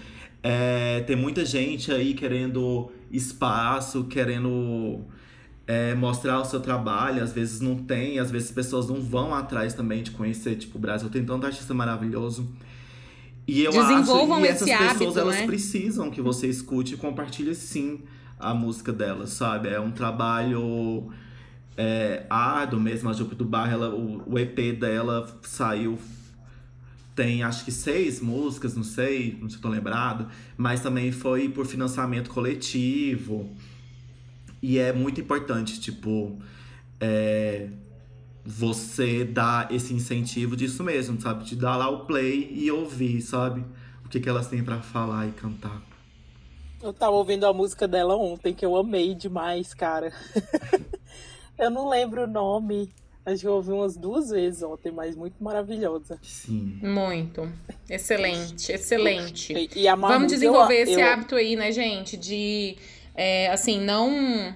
[0.43, 5.05] É, tem muita gente aí querendo espaço, querendo
[5.65, 9.33] é, mostrar o seu trabalho, às vezes não tem, às vezes as pessoas não vão
[9.33, 12.47] atrás também de conhecer, tipo, o Brasil tem tanto artista maravilhoso.
[13.47, 15.45] E eu Desenvolvam acho que essas pessoas hábito, elas né?
[15.45, 18.01] precisam que você escute e compartilhe sim
[18.39, 19.69] a música delas, sabe?
[19.69, 21.09] É um trabalho
[21.77, 23.09] é, árduo mesmo.
[23.09, 25.97] A Jupe do Bar, ela, o, o EP dela saiu
[27.15, 31.47] tem acho que seis músicas, não sei, não sei se tô lembrado, mas também foi
[31.47, 33.49] por financiamento coletivo.
[34.61, 36.37] E é muito importante, tipo,
[36.99, 37.69] é,
[38.43, 41.45] você dar esse incentivo disso mesmo, sabe?
[41.45, 43.63] De dar lá o play e ouvir, sabe?
[44.03, 45.81] O que, que elas têm para falar e cantar.
[46.81, 50.11] Eu tava ouvindo a música dela ontem, que eu amei demais, cara.
[51.57, 52.89] eu não lembro o nome.
[53.25, 56.19] Acho que eu ouvi umas duas vezes ontem, mas muito maravilhosa.
[56.21, 56.79] Sim.
[56.83, 57.51] Muito.
[57.89, 59.69] Excelente, excelente.
[59.75, 61.07] E, a Mamu, Vamos desenvolver eu, esse eu...
[61.07, 62.15] hábito aí, né, gente?
[62.17, 62.77] De,
[63.15, 64.55] é, assim, não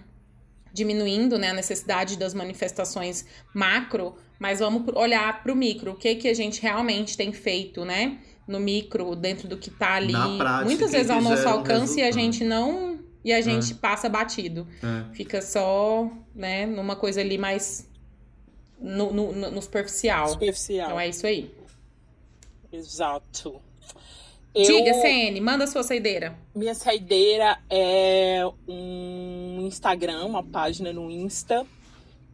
[0.71, 5.91] diminuindo né, a necessidade das manifestações macro, mas vamos olhar para o micro.
[5.91, 8.19] O que, que a gente realmente tem feito, né?
[8.47, 10.13] No micro, dentro do que tá ali.
[10.13, 12.88] Na prática, Muitas vezes ao nosso alcance e a gente não.
[13.23, 14.65] E a gente passa batido.
[14.81, 15.13] É.
[15.13, 17.87] Fica só, né, numa coisa ali mais.
[18.79, 20.29] No, no, no- superficial.
[20.29, 20.87] Superficial.
[20.87, 21.53] Então é isso aí.
[22.71, 23.61] Exato.
[24.55, 26.35] Diga, Eu- CN, manda a sua saideira.
[26.55, 31.65] Minha saideira é um Instagram, uma página no Insta,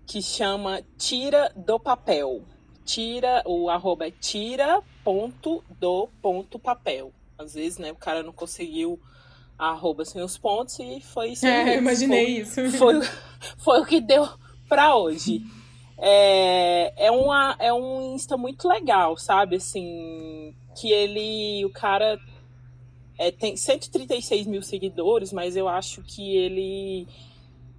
[0.05, 2.41] que chama Tira do Papel.
[2.85, 7.11] Tira, o arroba é tira ponto do ponto papel.
[7.37, 8.99] Às vezes, né, o cara não conseguiu
[9.57, 11.45] arroba sem os pontos e foi isso.
[11.45, 12.69] É, imaginei isso.
[12.71, 12.95] Foi,
[13.57, 14.27] foi o que deu
[14.67, 15.41] pra hoje.
[15.97, 19.55] É, é, uma, é um Insta muito legal, sabe?
[19.55, 22.19] Assim, que ele, o cara
[23.17, 27.07] é, tem 136 mil seguidores, mas eu acho que ele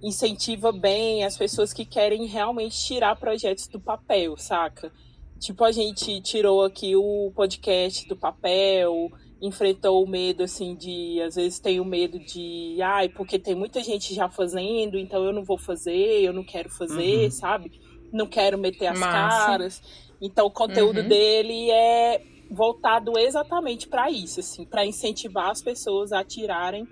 [0.01, 4.91] incentiva bem as pessoas que querem realmente tirar projetos do papel, saca?
[5.39, 9.11] Tipo, a gente tirou aqui o podcast do papel,
[9.41, 11.21] enfrentou o medo, assim, de.
[11.21, 12.77] Às vezes tem o medo de.
[12.81, 16.69] Ai, porque tem muita gente já fazendo, então eu não vou fazer, eu não quero
[16.69, 17.31] fazer, Uhum.
[17.31, 17.71] sabe?
[18.11, 19.11] Não quero meter as Massa.
[19.11, 19.81] caras.
[20.21, 21.07] Então, o conteúdo Uhum.
[21.07, 26.87] dele é voltado exatamente para isso, assim, para incentivar as pessoas a tirarem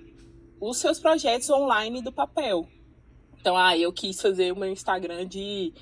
[0.60, 2.68] os seus projetos online do papel.
[3.39, 5.74] Então, ah, eu quis fazer o meu Instagram de,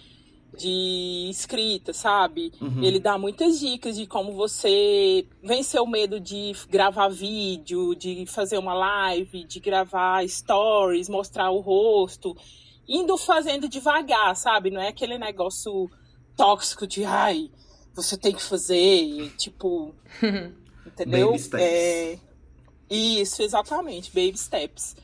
[0.57, 2.51] de escrita, sabe?
[2.61, 2.83] Uhum.
[2.83, 8.57] Ele dá muitas dicas de como você vencer o medo de gravar vídeo, de fazer
[8.57, 12.35] uma live, de gravar stories, mostrar o rosto,
[12.87, 14.69] indo fazendo devagar, sabe?
[14.69, 15.89] Não é aquele negócio
[16.35, 17.49] tóxico de ai,
[17.93, 19.93] você tem que fazer, e, tipo,
[20.85, 21.27] entendeu?
[21.27, 21.63] Baby steps.
[21.63, 22.19] É,
[22.89, 24.95] isso, exatamente, baby steps.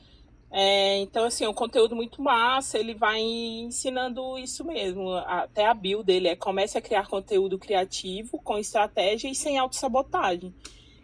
[0.52, 5.12] É, então, assim, é um conteúdo muito massa, ele vai ensinando isso mesmo.
[5.14, 10.54] Até a bio dele é comece a criar conteúdo criativo, com estratégia e sem autossabotagem.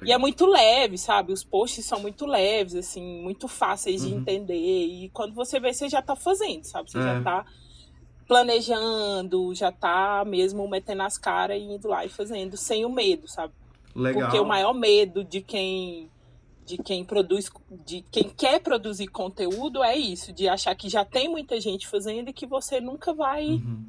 [0.03, 1.31] E é muito leve, sabe?
[1.31, 4.19] Os posts são muito leves, assim, muito fáceis de Uhum.
[4.19, 4.53] entender.
[4.55, 6.91] E quando você vê, você já tá fazendo, sabe?
[6.91, 7.01] Você É.
[7.01, 7.45] já tá
[8.27, 13.27] planejando, já tá mesmo metendo as caras e indo lá e fazendo, sem o medo,
[13.27, 13.53] sabe?
[13.95, 14.23] Legal.
[14.23, 16.09] Porque o maior medo de quem
[16.65, 17.49] de quem produz,
[17.85, 22.29] de quem quer produzir conteúdo é isso, de achar que já tem muita gente fazendo
[22.29, 23.85] e que você nunca vai Uhum.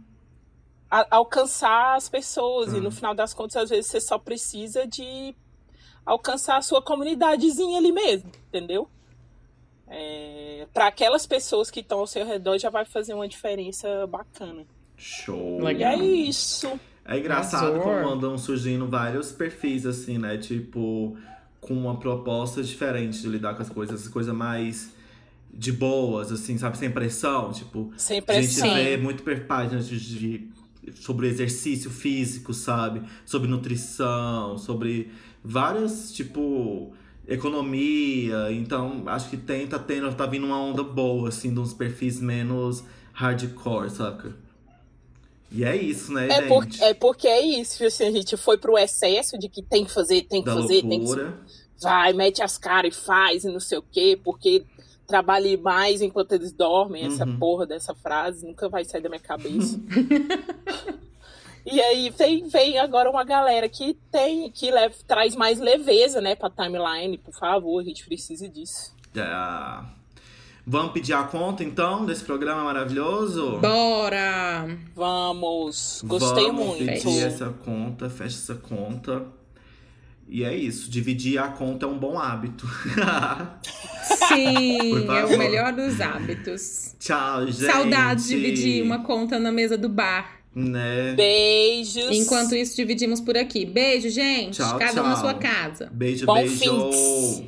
[0.91, 2.73] a- alcançar as pessoas.
[2.73, 2.81] E Tá.
[2.83, 5.35] no final das contas, às vezes você só precisa de
[6.05, 8.89] alcançar a sua comunidadezinha ali mesmo, entendeu?
[9.89, 14.65] É, para aquelas pessoas que estão ao seu redor já vai fazer uma diferença bacana.
[14.97, 15.61] Show.
[15.61, 15.93] E Legal.
[15.93, 16.79] é isso.
[17.05, 20.39] É engraçado como andam surgindo vários perfis, assim, né?
[20.39, 21.17] Tipo,
[21.67, 24.95] com uma proposta diferente de lidar com as coisas, coisa mais
[25.53, 26.77] de boas, assim, sabe?
[26.77, 27.51] Sem pressão.
[27.53, 28.75] Tipo, Sem a gente pressão.
[28.75, 30.49] vê muito páginas de, de-
[31.01, 33.03] sobre exercício físico, sabe?
[33.25, 35.11] Sobre nutrição, sobre
[35.43, 36.93] várias, tipo,
[37.27, 38.53] economia.
[38.53, 42.21] Então, acho que tem, tá tendo, tá vindo uma onda boa, assim, de uns perfis
[42.21, 44.37] menos hardcore, saca?
[45.57, 46.49] E é isso, né, É, gente?
[46.49, 49.93] por, é porque é isso, assim, a gente foi pro excesso de que tem que
[49.93, 51.39] fazer, tem que da fazer, tem que loucura.
[51.81, 54.65] vai, mete as caras e faz e não sei o quê, porque
[55.07, 57.39] trabalhe mais enquanto eles dormem, essa Uhum.
[57.39, 59.79] porra dessa frase nunca vai sair da minha cabeça.
[61.65, 66.35] e aí vem, vem agora uma galera que tem, que leva, traz mais leveza, né,
[66.35, 68.95] pra timeline, por favor, a gente precisa disso.
[69.15, 69.97] É.
[70.69, 73.59] Vamos pedir a conta, então, desse programa maravilhoso?
[73.61, 74.67] Bora!
[74.97, 76.85] Vamos, gostei Vamos muito.
[76.87, 79.23] pedir essa conta, fecha essa conta.
[80.29, 82.67] E é isso, dividir a conta é um bom hábito.
[84.29, 86.97] Sim, é o melhor dos hábitos.
[86.99, 87.71] Tchau, gente.
[87.71, 90.41] Saudades de dividir uma conta na mesa do bar.
[90.53, 91.13] Né?
[91.15, 92.11] Beijos.
[92.11, 93.65] Enquanto isso, dividimos por aqui.
[93.65, 94.57] Beijo, gente.
[94.57, 95.21] Tchau, Cada um na tchau.
[95.23, 95.91] sua casa.
[95.93, 96.59] Beijo, Bom beijo.
[96.59, 97.43] fins.